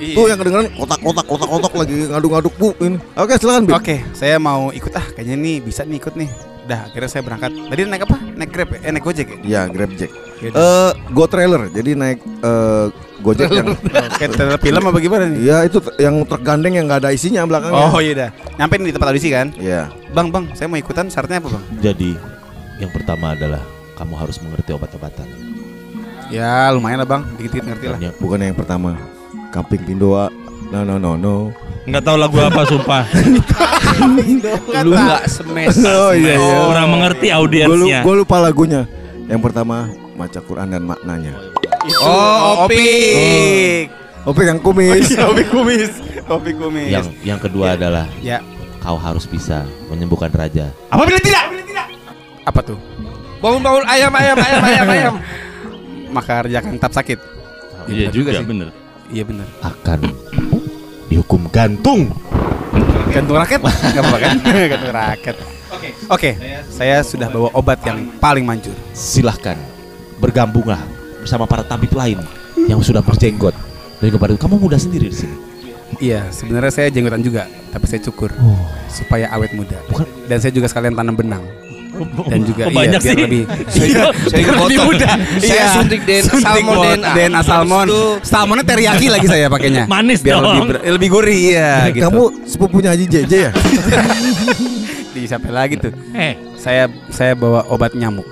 Tuh 0.00 0.24
yang 0.32 0.38
kedengeran 0.40 0.66
kotak-kotak 0.74 1.24
kotak-kotak 1.28 1.72
lagi 1.76 1.96
ngaduk-ngaduk 2.08 2.54
bu 2.56 2.68
ini. 2.80 2.96
Oke, 3.16 3.34
silakan. 3.36 3.68
Oke, 3.76 3.96
saya 4.16 4.36
mau 4.40 4.72
ikut 4.72 4.92
ah. 4.96 5.06
Kayaknya 5.12 5.36
nih 5.36 5.56
bisa 5.60 5.84
nih 5.84 5.98
ikut 6.00 6.14
nih. 6.16 6.30
Udah, 6.70 6.86
akhirnya 6.86 7.10
saya 7.10 7.22
berangkat. 7.26 7.50
Tadi 7.50 7.80
naik 7.82 8.06
apa? 8.06 8.16
Naik 8.38 8.50
Grab 8.54 8.68
ya? 8.70 8.78
Eh, 8.86 8.90
naik 8.94 9.02
Gojek 9.02 9.26
ya? 9.26 9.38
Ya, 9.42 9.62
Grab 9.66 9.90
Jack. 9.98 10.14
Eh, 10.38 10.90
Go 11.10 11.26
Trailer. 11.26 11.66
Jadi 11.66 11.98
naik 11.98 12.22
eh, 12.22 12.86
Gojek 13.26 13.50
yang 13.50 13.74
Kayak 14.22 14.30
trailer 14.38 14.58
film 14.62 14.82
apa 14.86 14.98
gimana 15.02 15.24
nih? 15.34 15.38
Ya 15.42 15.56
itu 15.66 15.82
yang 15.98 16.22
truk 16.30 16.46
gandeng 16.46 16.78
yang 16.78 16.86
nggak 16.86 17.02
ada 17.02 17.10
isinya 17.10 17.42
belakangnya. 17.42 17.90
Oh 17.90 17.98
iya 17.98 18.12
dah. 18.14 18.30
Nyampe 18.54 18.78
nih 18.78 18.86
di 18.86 18.94
tempat 18.94 19.08
audisi 19.10 19.28
kan? 19.34 19.50
Iya. 19.58 19.90
Bang, 20.14 20.30
bang, 20.30 20.46
saya 20.54 20.70
mau 20.70 20.78
ikutan. 20.78 21.10
Syaratnya 21.10 21.42
apa 21.42 21.58
bang? 21.58 21.64
Jadi 21.82 22.14
yang 22.78 22.94
pertama 22.94 23.34
adalah 23.34 23.66
kamu 23.98 24.14
harus 24.14 24.38
mengerti 24.38 24.70
obat-obatan. 24.70 25.26
Ya 26.30 26.70
lumayan 26.70 27.02
lah 27.02 27.08
bang, 27.10 27.26
dikit-dikit 27.34 27.66
ngerti 27.66 27.86
lah. 27.90 27.98
Bukan 28.22 28.38
yang 28.38 28.54
pertama. 28.54 28.94
Kamping 29.50 29.82
Pindoa. 29.82 30.30
No 30.70 30.86
no 30.86 31.02
no 31.02 31.18
no. 31.18 31.50
Enggak 31.90 32.04
tahu 32.06 32.16
lagu 32.16 32.36
apa 32.38 32.60
sumpah. 32.64 33.02
Lu 34.86 34.94
nggak 34.94 35.24
semes. 35.26 35.74
Oh 35.82 36.14
iya 36.14 36.38
iya. 36.38 36.58
Orang 36.62 36.86
mengerti 36.88 37.26
Gue 37.26 37.36
audiensnya. 37.36 38.00
lupa 38.06 38.38
lagunya. 38.38 38.86
Yang 39.26 39.40
pertama 39.42 39.90
baca 40.14 40.38
Quran 40.38 40.70
dan 40.70 40.82
maknanya. 40.86 41.34
Oh, 41.98 42.64
opik. 42.64 43.90
Opik 44.22 44.44
yang 44.46 44.60
kumis. 44.60 45.10
Kopi 45.18 45.42
kumis, 45.48 45.90
kopi 46.22 46.50
kumis. 46.52 46.92
yang 46.92 47.06
yang 47.24 47.38
kedua 47.40 47.72
adalah 47.72 48.04
Ya, 48.20 48.44
kau 48.78 48.94
harus 48.94 49.24
bisa 49.24 49.64
menyembuhkan 49.88 50.28
raja. 50.28 50.68
apabila 50.86 51.16
tidak, 51.18 51.48
apa 52.44 52.60
tuh? 52.62 52.76
Bangun-bangun 53.40 53.82
ayam 53.88 54.12
ayam 54.12 54.36
ayam 54.36 54.60
ayam 54.62 54.86
ayam. 54.94 55.14
Maka 56.12 56.44
raja 56.44 56.60
akan 56.60 56.76
tetap 56.76 56.92
sakit. 56.92 57.18
Iya 57.88 58.06
benar 58.06 58.12
juga 58.12 58.30
sih. 58.36 58.44
bener. 58.44 58.68
Iya 59.08 59.22
benar. 59.24 59.46
Akan 59.64 59.98
dihukum 61.10 61.50
gantung. 61.50 62.14
Gantung 63.10 63.34
raket? 63.34 63.58
Gak 63.66 63.98
apa-apa 63.98 64.18
kan? 64.22 64.36
Gantung 64.72 64.94
raket. 64.94 65.36
Oke, 66.06 66.38
saya 66.70 67.02
sudah 67.02 67.26
bawa 67.26 67.50
obat 67.58 67.82
yang 67.82 68.14
paling 68.22 68.46
manjur. 68.46 68.74
Silahkan 68.94 69.58
bergabunglah 70.22 70.78
bersama 71.18 71.50
para 71.50 71.66
tabib 71.66 71.90
lain 71.90 72.22
yang 72.70 72.78
sudah 72.78 73.02
berjenggot. 73.02 73.52
Dan 73.98 74.14
kepada 74.14 74.32
kamu 74.38 74.56
muda 74.56 74.78
sendiri 74.80 75.10
di 75.10 75.16
sini. 75.26 75.36
Iya, 75.98 76.30
sebenarnya 76.30 76.72
saya 76.72 76.88
jenggotan 76.88 77.20
juga, 77.20 77.50
tapi 77.74 77.84
saya 77.90 78.00
cukur 78.00 78.30
supaya 78.86 79.26
awet 79.34 79.52
muda. 79.52 79.76
Bukan. 79.90 80.06
Dan 80.30 80.38
saya 80.38 80.54
juga 80.54 80.70
sekalian 80.70 80.94
tanam 80.94 81.18
benang. 81.18 81.42
Dan 82.02 82.40
juga 82.42 82.62
Oh, 82.64 82.72
banyak 82.72 82.96
iya, 82.96 83.04
biar 83.04 83.12
sih. 83.12 83.22
lebih 83.22 83.42
Saya 83.72 83.88
saya 84.10 84.40
biar 84.40 84.54
lebih. 84.58 84.78
Saya 85.38 85.52
Iya. 85.52 85.66
suntik 85.72 86.00
den 86.02 86.22
Suntik 86.22 86.44
salmon 86.44 86.76
den. 86.80 87.00
den 87.10 87.32
salmon. 87.40 87.86
Itu 87.86 88.00
Salmonnya 88.22 88.64
teriyaki 88.64 89.06
lagi 89.06 89.26
saya 89.26 89.46
pakainya. 89.46 89.84
Manis 89.84 90.20
biar 90.20 90.36
dong. 90.36 90.46
lebih 90.46 90.62
ber- 90.66 90.82
lebih 90.94 91.08
gurih 91.10 91.40
ya 91.52 91.72
gitu. 91.88 92.02
Kamu 92.02 92.22
sepupunya 92.44 92.90
Haji 92.90 93.04
JJ 93.04 93.32
ya? 93.32 93.50
di 95.12 95.26
siapa 95.26 95.50
lagi 95.50 95.74
tuh? 95.76 95.92
Eh, 96.12 96.34
Saya 96.54 96.84
saya 97.08 97.32
bawa 97.32 97.64
obat 97.66 97.92
nyamuk. 97.92 98.24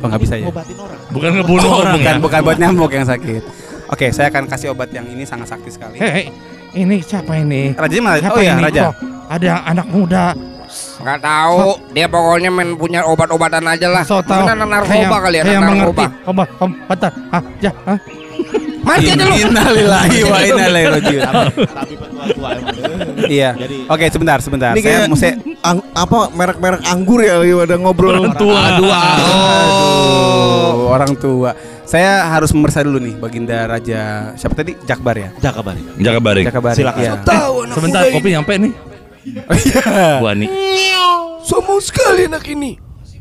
Oh 0.00 0.08
nggak 0.08 0.20
bisa 0.20 0.34
ya? 0.34 0.48
Orang. 0.48 0.64
bukan 1.12 1.30
ngebunuh 1.34 1.64
Oh, 1.66 1.80
orang 1.80 1.94
bukan 1.94 2.14
ya. 2.14 2.20
bukan 2.20 2.40
buat 2.42 2.58
nyamuk 2.58 2.90
yang 2.90 3.04
sakit. 3.04 3.42
Oke, 3.86 4.06
saya 4.08 4.28
akan 4.28 4.46
kasih 4.46 4.70
obat 4.70 4.88
yang 4.88 5.04
ini 5.04 5.22
sangat 5.22 5.50
sakti 5.50 5.68
sekali. 5.68 5.98
Hei, 5.98 6.30
ini 6.72 7.02
siapa 7.02 7.36
ini? 7.36 7.74
Raja 7.74 7.98
mana? 7.98 8.16
Siapa 8.16 8.32
Oh 8.32 8.40
ya, 8.40 8.54
ini? 8.54 8.62
Raja. 8.62 8.82
Kok 8.86 8.94
ada 9.28 9.52
anak 9.62 9.86
muda. 9.86 10.24
Nggak 11.00 11.18
tahu. 11.20 11.58
Dia 11.90 12.06
pokoknya 12.06 12.50
main 12.50 12.74
punya 12.74 13.00
obat-obatan 13.04 13.64
aja 13.66 13.88
lah. 13.88 14.02
So 14.04 14.20
tahu. 14.20 14.44
Anak 14.46 14.68
narkoba 14.68 15.16
kali 15.22 15.36
ya, 15.40 15.44
narkoba. 15.46 16.04
Obat, 16.24 16.48
om, 16.58 16.70
bentar. 16.86 17.12
Ah, 17.30 17.42
ya, 17.58 17.72
ah. 17.84 17.98
Mati 18.80 19.12
aja 19.12 19.24
lu. 19.28 19.34
Innalillahi 19.36 20.18
wa 20.24 20.38
inna 20.40 20.64
ilaihi 20.72 20.88
rajiun. 20.88 21.20
Tabib 21.20 22.00
tua-tua 22.10 22.48
emang. 22.56 22.74
Iya. 23.30 23.52
Oke, 23.86 24.08
sebentar, 24.08 24.40
sebentar. 24.40 24.72
Ini 24.72 24.82
Saya 24.82 24.98
mau 25.06 25.14
saya 25.14 25.36
ang- 25.60 25.84
apa 25.92 26.32
merek-merek 26.32 26.80
anggur 26.88 27.20
ya 27.20 27.36
lagi 27.38 27.52
pada 27.52 27.76
ngobrol. 27.76 28.16
Orang 28.16 28.34
tua. 28.34 28.56
Aduh, 28.56 28.90
aduh. 28.90 30.76
Orang 30.90 31.12
tua. 31.14 31.50
Saya 31.84 32.30
harus 32.30 32.54
memeriksa 32.54 32.86
dulu 32.86 33.02
nih 33.02 33.14
Baginda 33.18 33.66
Raja 33.66 34.32
siapa 34.34 34.54
tadi? 34.56 34.78
Jakbar 34.82 35.14
ya? 35.18 35.28
Jaga 35.38 35.60
baring. 35.60 36.46
Jakbar. 36.46 36.72
Silakan. 36.72 37.02
Iya. 37.02 37.12
Tahu 37.20 37.54
anak 37.66 37.74
Sebentar, 37.76 38.00
kopi 38.10 38.28
nyampe 38.32 38.52
nih. 38.56 38.72
Oh, 39.20 39.56
iya. 39.56 40.18
Gua 40.20 40.32
nih. 40.32 40.48
Sombong 41.44 41.80
sekali 41.82 42.24
anak 42.28 42.44
ini. 42.48 42.80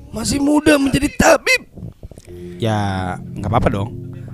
Masih 0.10 0.40
muda 0.42 0.80
menjadi 0.80 1.08
tabib. 1.16 1.68
Ya, 2.60 3.16
nggak 3.20 3.50
apa-apa 3.50 3.70
dong. 3.72 3.90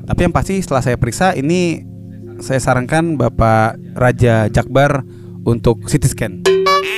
Tapi 0.06 0.30
yang 0.30 0.34
pasti 0.34 0.62
setelah 0.62 0.86
saya 0.86 0.97
periksa 0.97 1.34
ini 1.34 1.82
saya 2.39 2.60
sarankan 2.62 3.17
Bapak 3.17 3.80
Raja 3.97 4.51
Jakbar 4.51 5.01
untuk 5.45 5.86
CT 5.89 6.04
scan. 6.06 6.34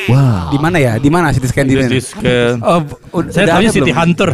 Wah. 0.07 0.47
Di 0.49 0.57
mana 0.57 0.77
ya? 0.79 0.93
Di 0.97 1.09
mana 1.11 1.29
CT 1.35 1.45
scan 1.51 1.65
di 1.67 1.75
mana? 1.75 1.87
Jadi 1.91 1.99
scan. 1.99 2.53
Oh, 2.63 2.79
Saya 3.27 3.45
tahunya 3.51 3.69
ada 3.69 3.75
City 3.75 3.91
belum? 3.91 3.99
Hunter. 3.99 4.29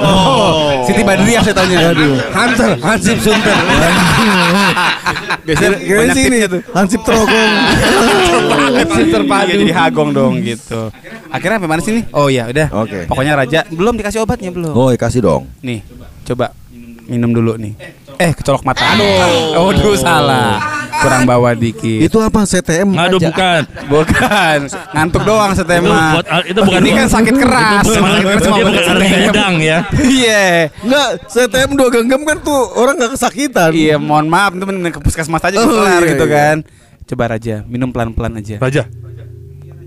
Oh, 0.00 0.52
Siti 0.88 1.02
Badriah 1.04 1.42
saya 1.44 1.54
taunya. 1.54 1.76
Aduh. 1.92 2.16
Hunter, 2.32 2.70
Hansip 2.80 3.18
Sunter. 3.20 3.56
Biasanya 5.48 5.70
banyak 5.80 6.12
sih 6.12 6.22
ini 6.28 6.36
tipsnya 6.36 6.48
tuh. 6.52 6.60
Hansip 6.76 7.00
Trogong. 7.04 7.52
Iya, 9.48 9.54
jadi 9.56 9.72
hagong 9.72 10.10
dong 10.12 10.34
gitu. 10.44 10.92
Akhirnya 11.32 11.56
sampai 11.60 11.70
mana 11.70 11.80
sih 11.80 11.92
nih? 11.96 12.04
Oh 12.12 12.28
iya, 12.28 12.44
udah. 12.48 12.68
Oke. 12.84 12.98
Pokoknya 13.08 13.32
Raja 13.36 13.60
belum 13.68 13.96
dikasih 13.96 14.20
obatnya 14.24 14.52
belum. 14.52 14.72
Oh, 14.76 14.92
kasih 14.92 15.24
dong. 15.24 15.48
Nih, 15.64 15.80
coba 16.28 16.52
minum 17.08 17.32
dulu 17.32 17.56
nih. 17.56 17.72
Eh, 18.20 18.32
kecolok 18.36 18.64
mata. 18.64 18.84
Aduh. 18.92 19.72
Aduh, 19.72 19.96
salah. 19.96 20.77
Kurang 20.98 21.22
bawa 21.24 21.50
dikit. 21.52 22.00
Itu 22.02 22.18
apa? 22.18 22.42
CTM? 22.42 22.90
Aduh 22.92 23.18
bukan. 23.18 23.62
Bukan, 23.92 24.58
ngantuk 24.92 25.22
doang 25.24 25.50
Itu 25.50 25.64
setema. 25.64 26.20
buat 26.20 26.26
itu 26.44 26.60
bukan 26.60 26.80
Ini 26.84 26.90
kan 26.92 27.08
sakit 27.08 27.34
keras. 27.34 27.82
Itu 27.82 27.90
bukan, 27.90 28.04
Sakit 28.04 28.22
keras 28.22 28.42
cuma 28.44 28.56
bukan 28.60 29.20
udang 29.30 29.54
ya. 29.58 29.78
Iya. 30.18 30.46
Enggak, 30.84 31.08
CTM 31.26 31.70
dua 31.72 31.88
genggam 31.88 32.20
kan 32.22 32.36
tuh 32.38 32.60
orang 32.74 32.94
nggak 32.96 33.12
kesakitan. 33.14 33.70
Iya, 33.72 33.96
mohon 33.96 34.28
maaf 34.28 34.52
itu 34.52 34.64
mending 34.64 34.92
ke 34.92 35.00
puskesmas 35.00 35.40
aja 35.40 35.56
Oh, 35.56 35.66
kelar 35.66 36.02
iya, 36.02 36.10
gitu 36.12 36.26
iya. 36.28 36.34
kan. 36.36 36.56
Coba 37.08 37.24
Raja, 37.32 37.64
minum 37.64 37.88
pelan-pelan 37.88 38.36
aja. 38.36 38.60
Raja. 38.60 38.84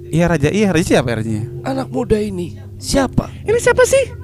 Iya 0.09 0.25
Raja, 0.27 0.49
iya 0.49 0.67
Raja 0.73 0.85
siapa 0.97 1.07
ya 1.07 1.15
Rajanya? 1.21 1.43
Anak 1.63 1.87
muda 1.87 2.17
ini 2.17 2.57
siapa? 2.75 3.29
Ini 3.45 3.59
siapa 3.61 3.85
sih? 3.85 4.20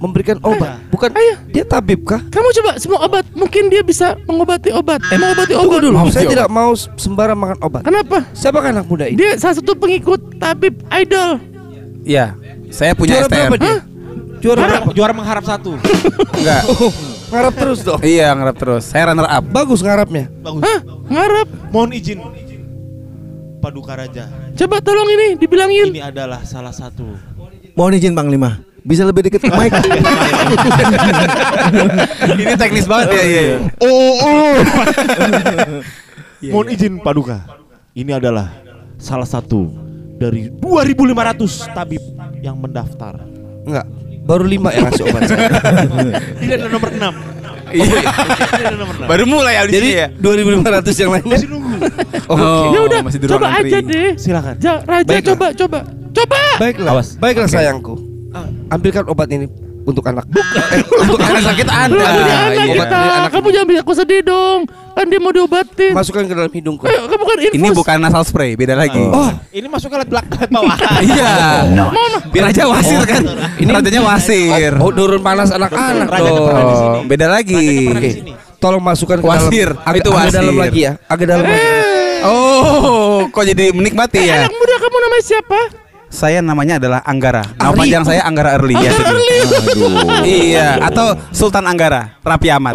Memberikan 0.00 0.40
obat. 0.40 0.80
Bukan 0.88 1.12
Ayo. 1.12 1.36
dia 1.52 1.60
tabib 1.60 2.08
kah? 2.08 2.24
Kamu 2.32 2.48
coba 2.56 2.70
semua 2.80 3.04
obat. 3.04 3.20
Mungkin 3.36 3.68
dia 3.68 3.84
bisa 3.84 4.16
mengobati 4.24 4.72
obat. 4.72 5.04
Eh, 5.12 5.20
mengobati 5.20 5.52
obat 5.52 5.78
dulu. 5.84 5.96
Saya 6.08 6.24
tidak 6.24 6.48
mau 6.48 6.72
sembarang 6.72 7.36
makan 7.36 7.58
obat. 7.60 7.82
Kenapa? 7.84 8.24
Siapa 8.32 8.64
anak 8.64 8.88
muda 8.88 9.04
ini? 9.04 9.20
Dia 9.20 9.36
salah 9.36 9.60
satu 9.60 9.76
pengikut 9.76 10.40
tabib 10.40 10.80
idol. 10.88 11.36
Iya, 12.00 12.32
saya 12.72 12.96
punya 12.96 13.20
Juara 13.20 13.28
STM. 13.28 13.36
berapa 13.36 13.56
dia? 13.60 13.76
Juara 14.40 14.58
berapa? 14.64 14.88
Juara 14.96 15.12
mengharap 15.12 15.44
satu. 15.44 15.76
Enggak. 16.32 16.62
Ngarap 17.30 17.54
terus 17.60 17.78
dong. 17.84 18.00
Iya, 18.00 18.32
ngarap 18.32 18.56
terus. 18.56 18.82
Saya 18.88 19.12
runner 19.12 19.28
up. 19.28 19.44
Bagus 19.52 19.84
ngarapnya. 19.84 20.32
Bagus. 20.40 20.64
Hah? 20.64 20.78
Ngarap. 21.12 21.48
Mohon 21.68 21.90
izin. 21.92 22.18
Paduka 23.60 23.92
Raja. 23.92 24.24
Coba 24.56 24.80
tolong 24.80 25.04
ini 25.12 25.36
dibilangin. 25.36 25.92
Ini 25.92 26.08
adalah 26.08 26.40
salah 26.48 26.72
satu. 26.72 27.04
Mohon 27.76 27.92
izin 28.00 28.16
Panglima. 28.16 28.64
Bisa 28.80 29.04
lebih 29.04 29.28
dekat 29.28 29.44
ke 29.44 29.52
mic. 29.52 29.72
Ini 32.40 32.54
teknis 32.56 32.88
banget 32.88 33.08
ya, 33.12 33.22
iya. 33.24 33.40
iya. 33.44 33.56
Mohon 36.52 36.66
izin 36.72 36.94
Paduka. 37.04 37.44
Ini 37.92 38.16
adalah 38.16 38.48
salah 38.96 39.28
satu 39.28 39.68
dari 40.16 40.48
2.500 40.48 41.76
tabib 41.76 42.00
yang 42.40 42.56
mendaftar. 42.56 43.20
Enggak. 43.68 43.86
Baru 44.24 44.44
lima 44.46 44.70
yang 44.72 44.88
ngasih 44.88 45.04
obat 45.10 45.22
saya. 45.26 45.48
Ini 46.40 46.52
adalah 46.54 46.70
nomor 46.70 46.90
6. 46.92 47.02
Iya. 47.70 48.00
Ini 48.00 48.62
adalah 48.64 48.78
nomor 48.78 48.94
6. 49.04 49.08
Baru 49.10 49.24
mulai 49.26 49.54
audisi 49.60 49.76
Jadi 49.76 49.88
ya. 49.96 50.06
2500 50.16 51.02
yang 51.02 51.10
lainnya. 51.12 51.36
Masih 51.36 51.48
nunggu. 51.50 51.74
Oh, 52.30 52.70
ya 52.70 52.80
udah, 52.86 53.00
masih 53.02 53.18
di 53.18 53.26
ruang 53.26 53.42
coba 53.42 53.46
antri. 53.58 53.70
aja 53.74 53.78
deh. 53.82 54.10
Silakan. 54.16 54.54
Ja, 54.62 54.74
Raja 54.86 55.08
Baiklah. 55.08 55.28
coba, 55.34 55.46
coba. 55.56 55.78
Coba. 56.10 56.40
Baiklah. 56.58 56.92
Awas. 56.94 57.08
Baiklah 57.18 57.48
sayangku. 57.50 58.09
Ambilkan 58.68 59.04
obat 59.06 59.26
ini 59.28 59.46
untuk 59.80 60.04
anak. 60.04 60.22
Eh, 60.30 60.80
untuk 61.02 61.18
anak 61.18 61.42
sakit 61.42 61.66
ada. 61.66 61.88
Belum 61.88 62.04
jadi 62.04 62.32
anak 62.32 62.52
Iya, 62.62 62.74
kita. 62.78 62.98
anak. 63.00 63.30
Kamu 63.32 63.46
jangan 63.50 63.66
bikin 63.66 63.80
aku 63.80 63.94
sedih 63.96 64.20
dong. 64.22 64.58
Kan 64.90 65.06
dia 65.08 65.18
mau 65.18 65.32
diobatin. 65.32 65.92
Masukkan 65.96 66.22
ke 66.24 66.34
dalam 66.36 66.52
hidungku. 66.52 66.84
Eh, 66.84 66.94
kan 67.00 67.16
bukan 67.16 67.36
infus. 67.40 67.56
Ini 67.56 67.68
bukan 67.72 67.96
nasal 67.98 68.22
spray, 68.22 68.54
beda 68.54 68.76
lagi. 68.76 69.00
Oh, 69.00 69.30
Ini 69.50 69.66
masuk 69.66 69.88
ke 69.88 69.96
alat 69.96 70.08
belakang 70.08 70.46
bawah. 70.46 70.76
iya. 71.08 71.32
Raja 72.30 72.62
wasir 72.68 73.00
kan. 73.02 73.22
Ini 73.56 73.70
rajanya 73.72 74.02
wasir. 74.04 74.72
oh 74.78 74.90
turun 74.92 75.20
panas 75.20 75.50
anak-anak 75.50 76.08
dong. 76.12 76.36
Oh, 76.38 77.00
beda 77.08 77.26
lagi. 77.26 77.88
Tolong 78.60 78.84
masukkan 78.84 79.16
ke 79.16 79.24
Wasir, 79.24 79.72
dalam. 79.72 79.88
Agak, 79.88 80.00
itu 80.04 80.10
agak 80.12 80.20
wasir. 80.20 80.36
dalam 80.36 80.56
lagi 80.60 80.80
ya. 80.84 80.92
Agak 81.08 81.26
dalam 81.26 81.44
lagi. 81.48 81.68
Oh, 82.20 83.24
kok 83.32 83.44
jadi 83.48 83.72
menikmati 83.72 84.20
ya? 84.20 84.44
Anak 84.44 84.52
muda 84.52 84.74
kamu 84.76 84.96
namanya 85.00 85.24
siapa? 85.24 85.58
Saya 86.10 86.42
namanya 86.42 86.82
adalah 86.82 87.00
Anggara. 87.06 87.46
Nama 87.54 87.70
Ari. 87.70 87.78
panjang 87.86 88.02
saya 88.02 88.20
Anggara 88.26 88.58
Early 88.58 88.74
ya. 88.74 88.92
Iya, 90.26 90.68
atau 90.90 91.14
Sultan 91.30 91.64
Anggara, 91.70 92.18
Rapi 92.20 92.50
Amat. 92.50 92.74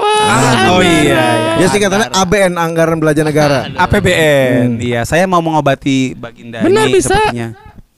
oh 0.71 0.80
iya, 0.80 1.04
iya. 1.04 1.54
Ya 1.60 1.67
singkatannya 1.67 2.15
ABN 2.15 2.56
Anggaran 2.56 2.98
Belanja 2.98 3.28
Negara. 3.28 3.67
APBN. 3.76 4.80
Iya, 4.80 5.04
saya 5.04 5.28
mau 5.28 5.43
mengobati 5.43 6.15
Baginda 6.15 6.63
Benar 6.63 6.88
ini 6.88 6.95
bisa. 6.95 7.12
sepertinya. 7.12 7.48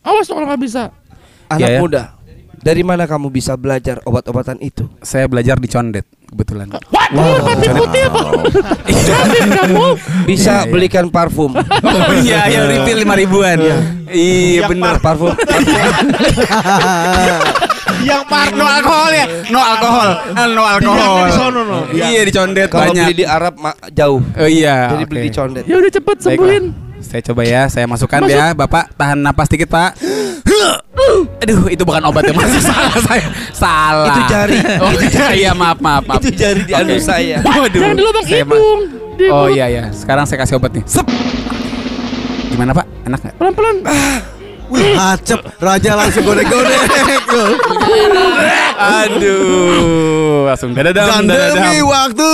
Awas 0.02 0.26
kalau 0.26 0.50
nggak 0.50 0.62
bisa. 0.66 0.90
Anak 1.54 1.70
ya. 1.70 1.80
muda. 1.80 2.04
Dari 2.58 2.82
mana 2.82 3.06
kamu 3.06 3.30
bisa 3.30 3.54
belajar 3.54 4.02
obat-obatan 4.04 4.58
itu? 4.60 4.90
Saya 5.06 5.30
belajar 5.30 5.56
di 5.62 5.70
Condet 5.70 6.17
kebetulan. 6.28 6.68
Waduh, 6.70 7.40
batik 7.42 7.72
putih 7.74 8.02
apa? 8.06 8.22
Kamu. 9.58 9.88
Bisa 10.24 10.68
belikan 10.68 11.08
parfum. 11.08 11.56
Oh 11.56 12.14
iya, 12.18 12.46
yang 12.54 12.68
refill 12.68 12.98
lima 13.00 13.16
ribuan. 13.16 13.58
Iya 14.08 14.68
benar 14.68 15.00
parfum. 15.00 15.32
Yang 17.98 18.24
par 18.30 18.54
no 18.54 18.64
alkohol 18.64 19.10
ya. 19.10 19.26
No 19.50 19.60
alkohol, 19.60 20.10
Ah, 20.32 20.46
no 20.46 20.62
alkohol. 20.62 21.28
sono, 21.34 21.62
no. 21.66 21.78
Iya 21.90 22.24
di 22.24 22.32
Condet 22.32 22.70
Kalau 22.70 22.88
banyak. 22.88 23.04
beli 23.04 23.16
di 23.16 23.26
Arab 23.26 23.58
jauh. 23.90 24.22
Oh 24.22 24.46
iya. 24.48 24.94
Jadi 24.94 25.04
beli 25.04 25.20
di 25.26 25.32
condet. 25.34 25.64
Ya 25.66 25.76
udah 25.76 25.90
cepet 25.90 26.18
sembuhin. 26.22 26.87
Saya 27.00 27.22
coba 27.24 27.42
ya, 27.42 27.62
saya 27.68 27.86
masukkan 27.86 28.20
Masuk. 28.20 28.34
ya, 28.34 28.52
Bapak 28.52 28.92
tahan 28.94 29.18
napas 29.18 29.48
dikit 29.48 29.70
Pak. 29.70 29.96
Aduh, 31.42 31.70
itu 31.70 31.82
bukan 31.82 32.04
obat 32.04 32.26
ya 32.26 32.34
Mas. 32.34 32.52
salah 32.66 32.98
saya. 33.00 33.26
Salah. 33.54 34.08
Itu 34.10 34.22
jari. 34.28 34.58
Oh 34.84 34.92
iya, 34.94 35.26
iya 35.34 35.52
maaf 35.54 35.78
maaf 35.78 36.04
maaf. 36.04 36.20
Itu 36.20 36.34
jari 36.34 36.62
di 36.62 36.74
anu 36.74 36.98
saya. 36.98 37.40
Waduh. 37.46 37.80
Jangan 37.80 38.24
saya 38.26 38.44
ma- 38.44 38.58
hidung. 38.58 38.82
Oh 39.30 39.48
iya 39.48 39.66
iya, 39.68 39.84
sekarang 39.90 40.26
saya 40.26 40.42
kasih 40.42 40.58
obat 40.58 40.74
nih. 40.74 40.84
Sep. 40.86 41.06
Gimana 42.50 42.74
Pak? 42.74 42.86
Enak 43.06 43.20
nggak? 43.20 43.34
Pelan-pelan. 43.38 43.76
Wih, 44.68 45.00
hacep. 45.00 45.40
Raja 45.58 45.92
langsung 45.96 46.28
godek-godek. 46.28 46.82
Aduh, 48.78 50.44
langsung 50.46 50.76
dadadam 50.76 51.24
Dan 51.24 51.56
demi 51.56 51.80
waktu 51.80 52.26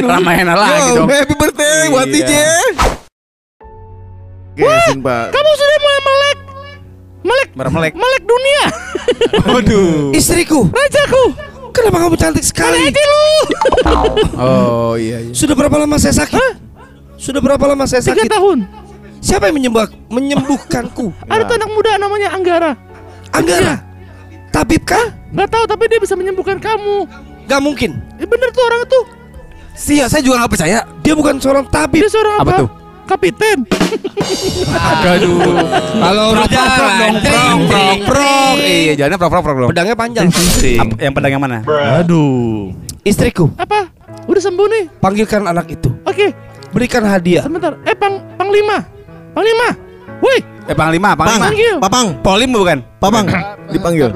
Ramayana 0.00 0.54
lagi 0.56 0.88
dong. 0.96 1.04
Happy 1.06 1.34
birthday 1.36 1.90
buat 1.90 2.08
Iya. 2.08 2.14
DJ. 2.16 2.32
Gesin, 4.52 5.00
Pak. 5.00 5.32
Kamu 5.32 5.50
sudah 5.52 5.76
mulai 5.78 6.00
melek. 6.02 6.38
Melek. 7.22 7.48
Mermelek. 7.54 7.92
Melek 7.94 8.22
dunia. 8.22 8.62
Waduh. 9.52 10.12
Istriku, 10.12 10.68
Rajaku. 10.68 11.24
kenapa 11.72 11.96
kamu 12.04 12.16
cantik 12.16 12.44
sekali? 12.44 12.92
Lu. 12.92 13.24
Oh 14.36 14.94
iya 14.94 15.22
iya. 15.22 15.32
Sudah 15.32 15.54
berapa 15.54 15.72
lama 15.74 15.96
saya 15.96 16.12
sakit? 16.14 16.40
Sudah 17.16 17.40
berapa 17.40 17.64
lama 17.64 17.84
saya 17.86 18.02
Tiga 18.02 18.18
sakit? 18.18 18.28
tahun. 18.28 18.58
Siapa 19.22 19.48
yang 19.48 19.56
menyembuh 19.56 19.86
menyembuhkanku? 20.10 21.14
Ada 21.30 21.46
tuh 21.46 21.54
anak 21.56 21.70
muda 21.70 21.90
namanya 21.94 22.28
Anggara. 22.34 22.72
Anggara. 23.30 23.74
Tabib 24.50 24.82
kah? 24.84 25.14
Gak 25.32 25.48
tahu 25.48 25.64
tapi 25.64 25.88
dia 25.88 25.96
bisa 25.96 26.12
menyembuhkan 26.12 26.58
kamu. 26.58 27.06
Gak 27.46 27.60
mungkin. 27.62 27.96
Eh 28.18 28.26
bener 28.26 28.50
tuh 28.50 28.62
orang 28.66 28.82
itu. 28.84 29.00
Sia, 29.72 30.04
saya 30.04 30.20
juga 30.20 30.36
nggak 30.36 30.52
percaya. 30.52 30.84
Dia 31.00 31.14
bukan 31.16 31.40
seorang 31.40 31.64
tabib. 31.72 32.04
Dia 32.04 32.10
seorang 32.12 32.36
Apa 32.36 32.44
apa? 32.44 32.60
tuh? 32.60 32.68
Kapiten. 33.12 33.58
Aduh. 34.72 35.36
Kalau 35.92 36.26
Prok 36.32 36.48
prok 36.48 36.70
prok 36.72 36.92
dong, 36.96 37.14
prok 37.20 37.58
prok 37.68 37.98
prok. 38.08 38.56
Iya, 38.58 38.92
jalannya 38.96 39.18
prok 39.20 39.30
prok 39.30 39.42
prok 39.42 39.56
dong. 39.58 39.70
pedangnya 39.70 39.92
panjang. 39.94 40.26
Ap- 40.80 40.96
yang 40.96 41.12
pedang 41.12 41.30
yang 41.30 41.42
mana? 41.42 41.58
Aduh. 42.00 42.72
Istriku, 43.02 43.52
Apa? 43.54 43.90
Udah 44.24 44.40
sembuh 44.40 44.66
nih. 44.66 44.84
panggilkan 44.96 45.44
anak 45.44 45.66
itu. 45.68 45.90
Oke, 46.02 46.32
Berikan 46.72 47.04
hadiah. 47.04 47.44
sebentar. 47.44 47.76
Eh, 47.84 47.92
Pang 47.92 48.16
Panglima. 48.32 48.80
Panglima. 49.32 49.68
Woi, 50.22 50.38
Eh 50.64 50.72
Panglima, 50.72 51.12
Pang, 51.12 51.26
Panglima. 51.26 51.46
Panggil. 51.50 51.74
Papang, 51.82 52.06
Polim 52.22 52.48
bukan? 52.48 52.78
Papang, 52.96 53.26
dipanggil. 53.68 54.08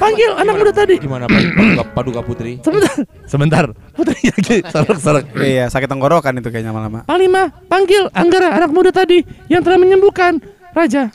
Panggil 0.00 0.30
anak 0.36 0.54
muda 0.56 0.72
tadi. 0.72 0.96
Gimana 1.00 1.24
Pak? 1.28 1.40
Paduka, 1.54 1.84
Paduka 1.92 2.20
Putri? 2.24 2.52
Sebentar. 2.64 2.94
Sebentar. 3.24 3.64
Putri 3.94 4.18
lagi 4.30 4.56
sarak-sarak. 4.66 5.24
Iya, 5.38 5.70
sakit 5.70 5.88
tenggorokan 5.88 6.40
itu 6.40 6.48
kayaknya 6.50 6.72
lama-lama. 6.72 7.04
Panglima, 7.04 7.52
panggil 7.68 8.08
Anggara 8.14 8.56
anak 8.56 8.70
muda 8.72 8.90
tadi 8.90 9.22
yang 9.52 9.60
telah 9.60 9.78
menyembuhkan 9.78 10.40
Raja. 10.74 11.12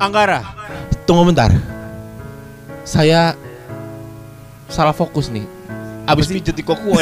Anggara. 0.00 0.42
Tunggu 1.06 1.28
bentar. 1.28 1.52
Saya 2.82 3.36
salah 4.66 4.96
fokus 4.96 5.28
nih. 5.30 5.59
Abis 6.10 6.26
pijet 6.26 6.52
di 6.52 6.62
koku 6.62 6.90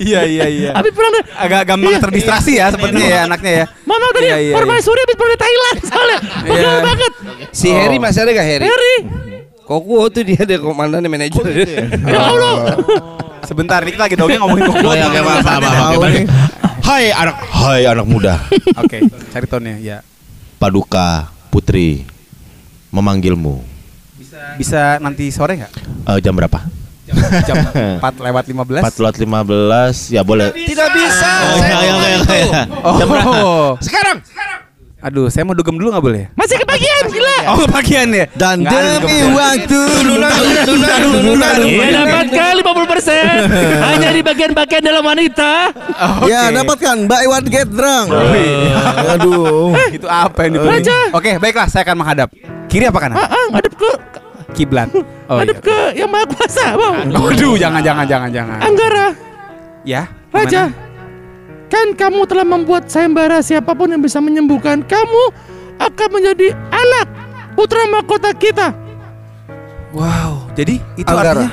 Iya 0.00 0.20
iya 0.22 0.46
iya. 0.46 0.70
Habis 0.72 0.92
pulang 0.94 1.12
deh. 1.12 1.24
Agak 1.34 1.60
gampang 1.66 1.90
Iya. 1.90 2.00
terdistraksi 2.00 2.52
ya 2.56 2.70
sepertinya 2.70 3.06
ya 3.06 3.20
anaknya 3.26 3.52
ya. 3.52 3.64
Mana 3.82 4.06
tadi? 4.10 4.26
Iya, 4.26 4.36
iya, 4.40 4.54
Permaisuri 4.54 5.00
habis 5.02 5.16
pulang 5.16 5.30
dari 5.30 5.42
Thailand 5.42 5.76
soalnya. 5.82 6.18
Pegel 6.46 6.62
Iya. 6.62 6.80
banget. 6.80 7.12
Si 7.50 7.68
Harry 7.70 7.96
masih 7.98 8.20
ada 8.22 8.30
gak 8.32 8.46
Harry? 8.46 8.66
Harry. 8.66 8.96
Kokuo 9.64 10.06
tuh 10.08 10.22
dia 10.22 10.38
ada 10.38 10.56
komandannya 10.60 11.08
manajer. 11.08 11.44
Ya 11.88 12.20
Allah. 12.20 12.76
Sebentar, 13.44 13.80
ini 13.84 13.92
kita 13.92 14.08
lagi 14.08 14.16
dongeng 14.16 14.40
ngomongin 14.40 14.68
kok. 14.68 14.76
Oke, 14.78 15.00
oke, 15.04 15.20
maaf, 15.20 15.44
maaf. 15.44 16.00
Hai 16.84 17.08
anak, 17.10 17.36
hai 17.48 17.80
anak 17.84 18.04
muda. 18.04 18.36
Oke, 18.84 19.08
cari 19.08 19.46
tone 19.48 19.80
ya. 19.80 20.04
Paduka 20.60 21.32
Putri 21.48 22.04
memanggilmu. 22.92 23.64
Bisa 24.60 25.00
nanti 25.00 25.32
sore 25.32 25.56
nggak? 25.60 25.72
Eh, 26.12 26.18
jam 26.20 26.36
berapa? 26.36 26.60
Jam 27.44 27.56
4 28.00 28.00
lewat 28.30 28.44
15. 28.48 28.80
4 28.80 29.02
lewat 29.04 29.16
15 29.20 30.14
ya 30.14 30.22
boleh. 30.24 30.48
Tidak 30.56 30.88
bisa. 30.96 31.32
Oh, 31.44 31.56
saya 31.60 31.74
iya, 31.76 31.92
mau 31.92 32.00
iya, 32.00 32.16
itu. 32.16 32.32
iya. 32.32 32.62
Oh. 32.80 32.96
Jam 32.96 33.06
berapa? 33.12 33.36
Sekarang. 33.84 34.18
Aduh, 35.04 35.28
saya 35.28 35.44
mau 35.44 35.52
dugem 35.52 35.76
dulu 35.76 35.92
nggak 35.92 36.00
boleh? 36.00 36.24
Masih 36.32 36.56
kebagian 36.56 37.12
gila. 37.12 37.38
Oh, 37.52 37.60
kebagian 37.68 38.08
ya. 38.08 38.24
Dan 38.40 38.64
Nggak 38.64 39.04
demi 39.04 39.20
waktu 39.36 39.80
Iya 41.60 41.88
dapatkan 41.92 42.52
50% 42.64 43.84
hanya 43.84 44.08
di 44.16 44.22
bagian-bagian 44.24 44.80
dalam 44.80 45.04
wanita. 45.04 45.76
Ya 46.24 46.48
dapatkan 46.48 47.04
Buy 47.04 47.28
one 47.28 47.46
get 47.52 47.68
drunk 47.68 48.08
Aduh 49.12 49.76
Itu 49.92 50.08
apa 50.08 50.48
yang 50.48 50.56
dibeli? 50.56 50.80
Oke, 51.12 51.36
baiklah, 51.36 51.68
saya 51.68 51.84
akan 51.84 52.00
menghadap. 52.00 52.32
Kiri 52.72 52.88
apa 52.88 52.96
kanan? 52.96 53.20
Ah, 53.20 53.28
ah, 53.28 53.46
ngadep 53.52 53.76
ke 53.76 54.13
Kiblat. 54.54 54.88
Oh 55.24 55.40
ngadep 55.40 55.56
iya. 55.56 55.64
ke 55.64 55.78
yang 56.04 56.10
maha 56.12 56.28
kuasa, 56.28 56.76
Bang. 56.76 57.08
Waduh, 57.08 57.56
jangan 57.56 57.80
jangan 57.80 58.04
jangan 58.04 58.28
jangan. 58.28 58.58
Anggara, 58.60 59.06
Ya. 59.80 60.04
Raja. 60.28 60.68
gimana? 60.68 60.84
Kan 61.72 61.86
kamu 61.96 62.20
telah 62.28 62.44
membuat 62.44 62.92
sayembara 62.92 63.40
siapa 63.40 63.72
pun 63.72 63.88
yang 63.88 64.04
bisa 64.04 64.20
menyembuhkan 64.20 64.84
kamu 64.84 65.22
akan 65.80 66.08
menjadi 66.12 66.52
anak 66.68 67.08
putra 67.56 67.88
mahkota 67.88 68.36
kita. 68.36 68.76
Wow, 69.96 70.44
jadi 70.52 70.76
itu 70.94 71.08
Anggara. 71.08 71.48
artinya 71.48 71.50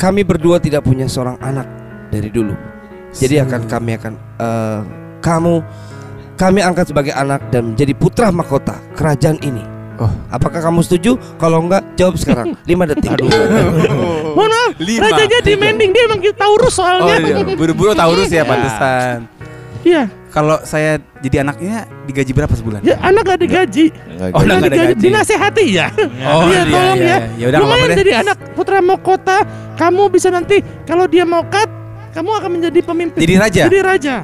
Kami 0.00 0.24
berdua 0.24 0.56
tidak 0.56 0.80
punya 0.80 1.04
seorang 1.04 1.36
anak 1.44 1.68
dari 2.08 2.32
dulu. 2.32 2.56
Jadi 3.12 3.44
akan 3.44 3.60
kami 3.68 3.92
akan 4.00 4.12
eh, 4.40 4.80
kamu 5.20 5.54
kami 6.40 6.60
angkat 6.64 6.96
sebagai 6.96 7.12
anak 7.12 7.44
dan 7.52 7.76
menjadi 7.76 7.92
putra 7.92 8.32
mahkota 8.32 8.76
kerajaan 8.96 9.36
ini. 9.44 9.75
Oh. 9.96 10.12
Apakah 10.28 10.60
kamu 10.60 10.80
setuju? 10.80 11.16
Kalau 11.36 11.64
enggak, 11.64 11.80
jawab 11.94 12.14
sekarang. 12.16 12.52
5 12.68 12.90
detik. 12.92 13.10
Mohon 13.16 14.50
maaf, 14.52 14.72
Lima, 14.76 15.08
rajanya 15.08 15.38
demanding 15.40 15.90
dia 15.90 16.02
emang 16.04 16.20
Taurus 16.30 16.74
Oh 16.74 16.84
soalnya. 16.84 17.16
iya, 17.18 17.56
buru-buru 17.56 17.92
Taurus 17.92 18.28
ya 18.28 18.44
pantesan. 18.44 19.24
Iya, 19.80 20.10
Kalau 20.28 20.58
saya 20.60 20.98
jadi 21.22 21.46
anaknya 21.46 21.86
digaji 22.04 22.34
berapa 22.34 22.50
sebulan? 22.50 22.82
ya 22.82 22.98
anak 23.00 23.22
gak 23.24 23.40
digaji. 23.40 23.88
Oh, 24.34 24.42
Nggak 24.42 24.56
nggak 24.58 24.68
ada 24.68 24.78
gaji. 24.84 25.00
Dinasehati 25.00 25.64
ya. 25.70 25.86
Oh, 26.26 26.44
Iya, 26.44 26.60
iya, 26.60 26.62
tolong 26.66 26.98
iya, 26.98 27.06
ya. 27.06 27.16
iya. 27.16 27.18
Ya 27.38 27.46
udah, 27.48 27.58
Lumayan 27.62 27.72
apa-apa 27.72 27.86
deh. 27.88 27.96
jadi 27.96 28.12
anak 28.20 28.36
putra 28.52 28.78
mahkota. 28.80 29.38
Kamu 29.76 30.02
bisa 30.08 30.28
nanti 30.28 30.56
kalau 30.84 31.04
dia 31.04 31.22
mau 31.22 31.40
cut, 31.42 31.68
kamu 32.12 32.30
akan 32.34 32.50
menjadi 32.50 32.80
pemimpin. 32.82 33.20
Jadi 33.20 33.34
raja? 33.36 33.62
Jadi 33.64 33.78
raja. 33.78 34.14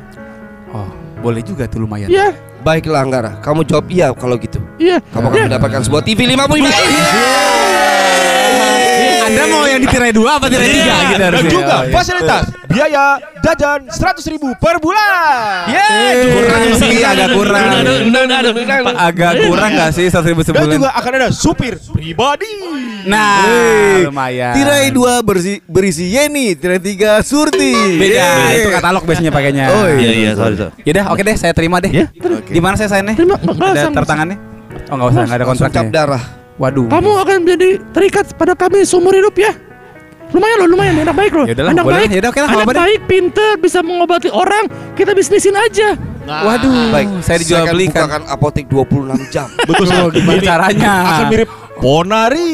Oh, 0.69 0.89
boleh 1.19 1.41
juga 1.41 1.65
tuh 1.65 1.85
lumayan. 1.85 2.09
Iya, 2.09 2.33
Baiklah 2.63 3.03
Anggara, 3.03 3.31
kamu 3.39 3.63
jawab 3.63 3.91
iya 3.91 4.15
kalau 4.15 4.39
gitu. 4.39 4.62
Iya. 4.77 4.97
Kamu 5.03 5.27
akan 5.27 5.35
Iya. 5.35 5.45
mendapatkan 5.49 5.81
sebuah 5.83 6.03
TV 6.03 6.21
55 6.27 6.57
inch. 6.63 6.81
Anda 9.23 9.43
mau 9.49 9.65
yang 9.65 9.81
ditirai 9.81 10.13
dua 10.13 10.37
apa 10.37 10.47
tirai 10.47 10.69
tiga 10.69 10.95
gitu 11.01 11.15
Dan 11.15 11.29
harusnya? 11.31 11.49
juga 11.49 11.73
Oh, 11.73 11.81
iya. 11.81 11.93
fasilitas 11.95 12.43
biaya 12.67 13.05
jajan 13.39 13.81
100 13.87 14.27
ribu 14.29 14.49
per 14.57 14.77
bulan. 14.77 15.73
kurang 16.35 16.63
sih 16.75 17.01
agak 17.01 17.29
kurang. 17.33 17.65
Agak 18.93 19.33
kurang 19.43 19.71
gak 19.73 19.91
sih 19.91 20.07
seratus 20.07 20.29
ribu 20.29 20.43
Dan 20.43 20.49
sebulan? 20.53 20.75
juga 20.75 20.89
akan 20.93 21.13
ada 21.15 21.29
supir 21.31 21.79
pribadi. 21.79 22.51
Nah, 23.03 23.43
Wey. 23.43 24.07
lumayan. 24.07 24.53
Tirai 24.55 24.87
dua 24.91 25.19
berisi, 25.21 25.59
berisi 25.65 26.13
Yeni, 26.13 26.55
tirai 26.55 26.79
tiga 26.79 27.19
Surti. 27.21 27.99
Beda, 27.99 28.15
Yeay. 28.47 28.61
itu 28.61 28.69
katalog 28.71 29.03
biasanya 29.03 29.31
pakainya. 29.31 29.65
Oh, 29.71 29.87
iya. 29.89 29.97
Iya 29.99 30.13
iya 30.13 30.31
sorry. 30.37 30.55
Yaudah, 30.85 31.05
oke 31.11 31.23
deh, 31.25 31.35
saya 31.35 31.51
terima 31.51 31.79
deh. 31.79 31.91
Ya. 31.91 32.07
Di 32.45 32.61
mana 32.61 32.77
saya 32.77 32.91
signnya? 32.91 33.15
Terima- 33.15 33.41
nggak 33.41 33.75
Ada 33.75 33.91
tertangannya? 33.91 34.52
Oh 34.93 34.95
nggak 34.95 35.09
usah, 35.09 35.23
nggak 35.25 35.39
ada 35.41 35.45
Langsung 35.49 35.65
cap 35.65 35.73
kontraknya. 35.73 35.97
darah. 35.97 36.25
Waduh. 36.61 36.85
Kamu 36.87 37.11
akan 37.17 37.37
menjadi 37.41 37.69
terikat 37.91 38.27
pada 38.37 38.53
kami 38.53 38.85
seumur 38.85 39.17
hidup 39.17 39.33
ya. 39.35 39.57
Lumayan 40.33 40.57
loh, 40.61 40.69
lumayan 40.69 40.95
anak 41.01 41.17
baik 41.17 41.33
loh. 41.33 41.45
Ya 41.45 41.53
udahlah, 41.53 41.73
anak 41.73 41.85
boleh 41.85 41.97
baik, 41.97 42.09
lah, 42.09 42.17
yaudah, 42.17 42.31
oke 42.33 42.41
lah, 42.41 42.51
anak 42.51 42.69
baik, 42.73 43.01
pinter, 43.05 43.51
bisa 43.57 43.79
mengobati 43.81 44.29
orang. 44.29 44.65
Kita 44.93 45.13
bisnisin 45.13 45.53
aja. 45.53 45.97
Waduh. 46.25 46.89
Baik, 46.89 47.09
saya 47.21 47.37
dijual 47.41 47.65
akan 47.65 47.75
belikan. 47.75 48.05
bukakan 48.05 48.23
apotek 48.29 48.65
26 48.69 49.29
jam. 49.29 49.49
Betul 49.69 49.87
Oh, 49.93 50.09
gimana 50.09 50.41
caranya? 50.41 50.93
Akan 51.05 51.27
mirip 51.29 51.49
Ponari. 51.77 52.53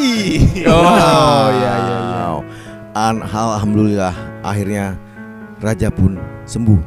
Oh, 0.66 1.46
iya 1.52 1.72
iya. 1.76 1.98
Wow. 2.24 2.36
An- 2.94 3.22
alhamdulillah 3.22 4.14
akhirnya 4.42 4.98
raja 5.58 5.90
pun 5.90 6.18
sembuh. 6.46 6.80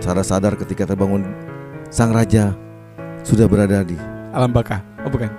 Sadar-sadar 0.00 0.56
ketika 0.56 0.88
terbangun 0.88 1.28
sang 1.92 2.14
raja 2.14 2.56
sudah 3.22 3.46
berada 3.46 3.80
di 3.80 3.96
Alam 4.30 4.50
baka. 4.50 4.78
Oh 5.02 5.10
bukan. 5.10 5.30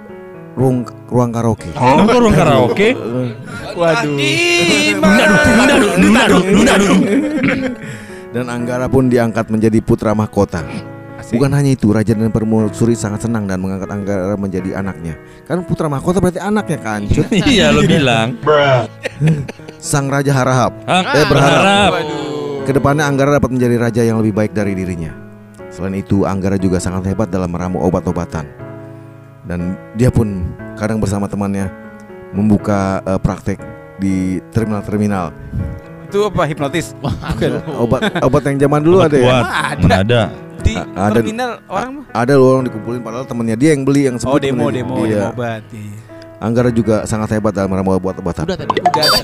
ruang 0.51 0.83
ruang 1.07 1.31
karaoke. 1.31 1.71
Oh, 1.73 2.03
ruang 2.03 2.35
karaoke? 2.35 2.91
Waduh. 3.71 4.19
Dan 8.31 8.47
Anggara 8.47 8.87
pun 8.87 9.07
diangkat 9.07 9.47
menjadi 9.47 9.79
putra 9.79 10.11
mahkota. 10.11 10.63
Bukan 11.31 11.47
hanya 11.55 11.71
itu, 11.71 11.87
Raja 11.95 12.11
dan 12.11 12.27
Permaisuri 12.27 12.91
sangat 12.91 13.23
senang 13.23 13.47
dan 13.47 13.63
mengangkat 13.63 13.87
Anggara 13.87 14.35
menjadi 14.35 14.75
anaknya. 14.75 15.15
Kan 15.47 15.63
putra 15.63 15.87
mahkota 15.87 16.19
berarti 16.19 16.43
anaknya 16.43 16.79
kan? 16.79 17.07
Cut? 17.07 17.31
Iya 17.31 17.71
lo 17.71 17.87
bilang. 17.87 18.35
Sang 19.79 20.11
Raja 20.11 20.35
harap 20.35 20.75
Eh, 20.83 20.99
berharap. 21.23 21.27
berharap. 21.31 21.91
Ke 22.67 22.71
depannya 22.75 23.07
Anggara 23.07 23.39
dapat 23.39 23.47
menjadi 23.47 23.75
raja 23.79 24.01
yang 24.03 24.19
lebih 24.19 24.35
baik 24.35 24.51
dari 24.51 24.75
dirinya. 24.75 25.15
Selain 25.71 25.95
itu, 25.95 26.23
Anggara 26.23 26.55
juga 26.55 26.77
sangat 26.77 27.07
hebat 27.07 27.27
dalam 27.27 27.47
meramu 27.47 27.79
obat-obatan. 27.79 28.43
Dan 29.41 29.73
dia 29.95 30.07
pun 30.07 30.43
kadang 30.75 30.99
bersama 30.99 31.25
temannya 31.25 31.71
membuka 32.31 33.01
eh, 33.01 33.17
praktek 33.17 33.57
di 33.97 34.15
terminal-terminal. 34.51 35.31
Itu 36.05 36.27
apa 36.27 36.43
hipnotis? 36.43 36.91
Obat 37.83 38.19
obat 38.19 38.41
yang 38.45 38.59
zaman 38.59 38.83
dulu 38.83 38.99
ada 38.99 39.15
ya. 39.15 39.25
Kuat. 39.41 39.75
Mana 39.79 39.97
ada? 40.03 40.21
Di 40.61 40.75
A- 40.75 41.09
ada- 41.09 41.17
terminal 41.17 41.51
orang 41.65 41.89
mah. 41.95 42.05
Ada 42.11 42.33
loh 42.35 42.47
orang 42.51 42.67
dikumpulin 42.67 42.99
padahal 42.99 43.25
temannya 43.25 43.55
dia 43.55 43.71
yang 43.71 43.81
beli 43.81 44.05
yang 44.05 44.15
Oh 44.17 44.21
sebut 44.27 44.39
demo 44.39 44.67
temennya. 44.67 44.75
demo 44.77 44.95
Iya. 44.99 45.17
demo 45.17 45.31
obat. 45.33 45.63
Iya. 45.71 45.97
Anggara 46.37 46.69
juga 46.69 46.95
sangat 47.05 47.29
hebat 47.31 47.53
dalam 47.53 47.69
meramu 47.69 47.95
obat-obatan. 47.95 48.43
Udah 48.43 48.57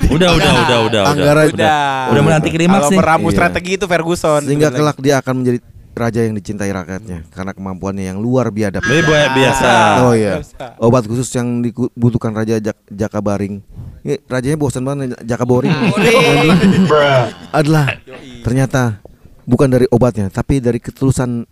udah 0.08 0.30
udah 0.32 0.52
udah 0.56 0.78
udah. 0.86 1.02
Anggara 1.04 1.40
Udah. 1.46 2.08
Udah 2.08 2.22
menanti 2.24 2.48
klimaks 2.48 2.78
Kalau 2.80 2.90
nih. 2.90 2.98
meramu 2.98 3.26
Iya. 3.26 3.34
strategi 3.36 3.70
itu 3.74 3.84
Ferguson. 3.84 4.40
Sehingga 4.42 4.68
kelak 4.70 4.98
dia 4.98 5.14
akan 5.18 5.34
menjadi 5.36 5.58
raja 5.98 6.22
yang 6.22 6.32
dicintai 6.38 6.70
rakyatnya 6.70 7.26
karena 7.34 7.52
kemampuannya 7.52 8.08
yang 8.08 8.18
luar 8.22 8.54
biadab. 8.54 8.80
Lebih 8.86 9.10
banyak 9.10 9.32
biasa. 9.34 9.70
Oh 10.06 10.14
iya. 10.14 10.40
Obat 10.78 11.04
khusus 11.04 11.28
yang 11.34 11.60
dibutuhkan 11.60 12.32
Raja 12.32 12.62
Jak 12.62 12.78
Jakabaring. 12.88 13.60
Ini 14.06 14.22
rajanya 14.30 14.56
bosan 14.56 14.86
banget 14.86 15.18
Jakaboring. 15.26 15.74
adalah 17.58 17.98
ternyata 18.46 19.02
bukan 19.44 19.68
dari 19.68 19.86
obatnya, 19.90 20.30
tapi 20.30 20.62
dari 20.62 20.78
ketulusan 20.78 21.44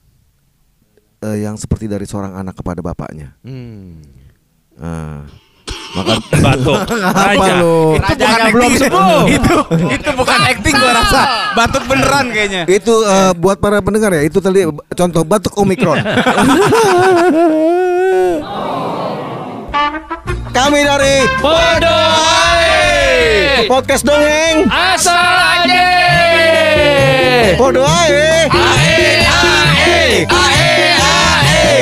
eh, 1.27 1.39
yang 1.43 1.59
seperti 1.59 1.91
dari 1.91 2.07
seorang 2.07 2.39
anak 2.39 2.57
kepada 2.57 2.81
bapaknya. 2.81 3.35
Nah, 4.77 5.27
maka 5.97 6.21
Batuk. 6.45 6.77
Raja. 6.93 7.55
lo? 7.65 7.97
itu 7.97 8.13
bukan 8.21 8.53
belum 8.53 8.73
sembuh. 8.77 9.25
itu 9.33 9.57
itu 9.97 10.11
bukan 10.13 10.39
acting 10.45 10.75
gua 10.77 10.93
rasa. 11.01 11.21
Batuk 11.57 11.89
beneran 11.89 12.29
kayaknya. 12.29 12.63
Itu 12.69 13.01
eh, 13.09 13.33
buat 13.41 13.57
para 13.57 13.81
pendengar 13.81 14.13
ya, 14.13 14.23
itu 14.29 14.39
tadi 14.45 14.69
contoh 14.93 15.25
batuk 15.25 15.57
omikron. 15.57 15.97
Kami 20.57 20.81
dari 20.89 21.21
podcast 23.69 24.09
dongeng 24.09 24.65
Asal 24.73 25.21
aja. 25.21 25.85
Podo 27.61 27.85
ae. 27.85 28.49
Ae 28.49 29.21
ae. 29.25 30.25
Ae 30.29 30.65
ae. 30.97 31.77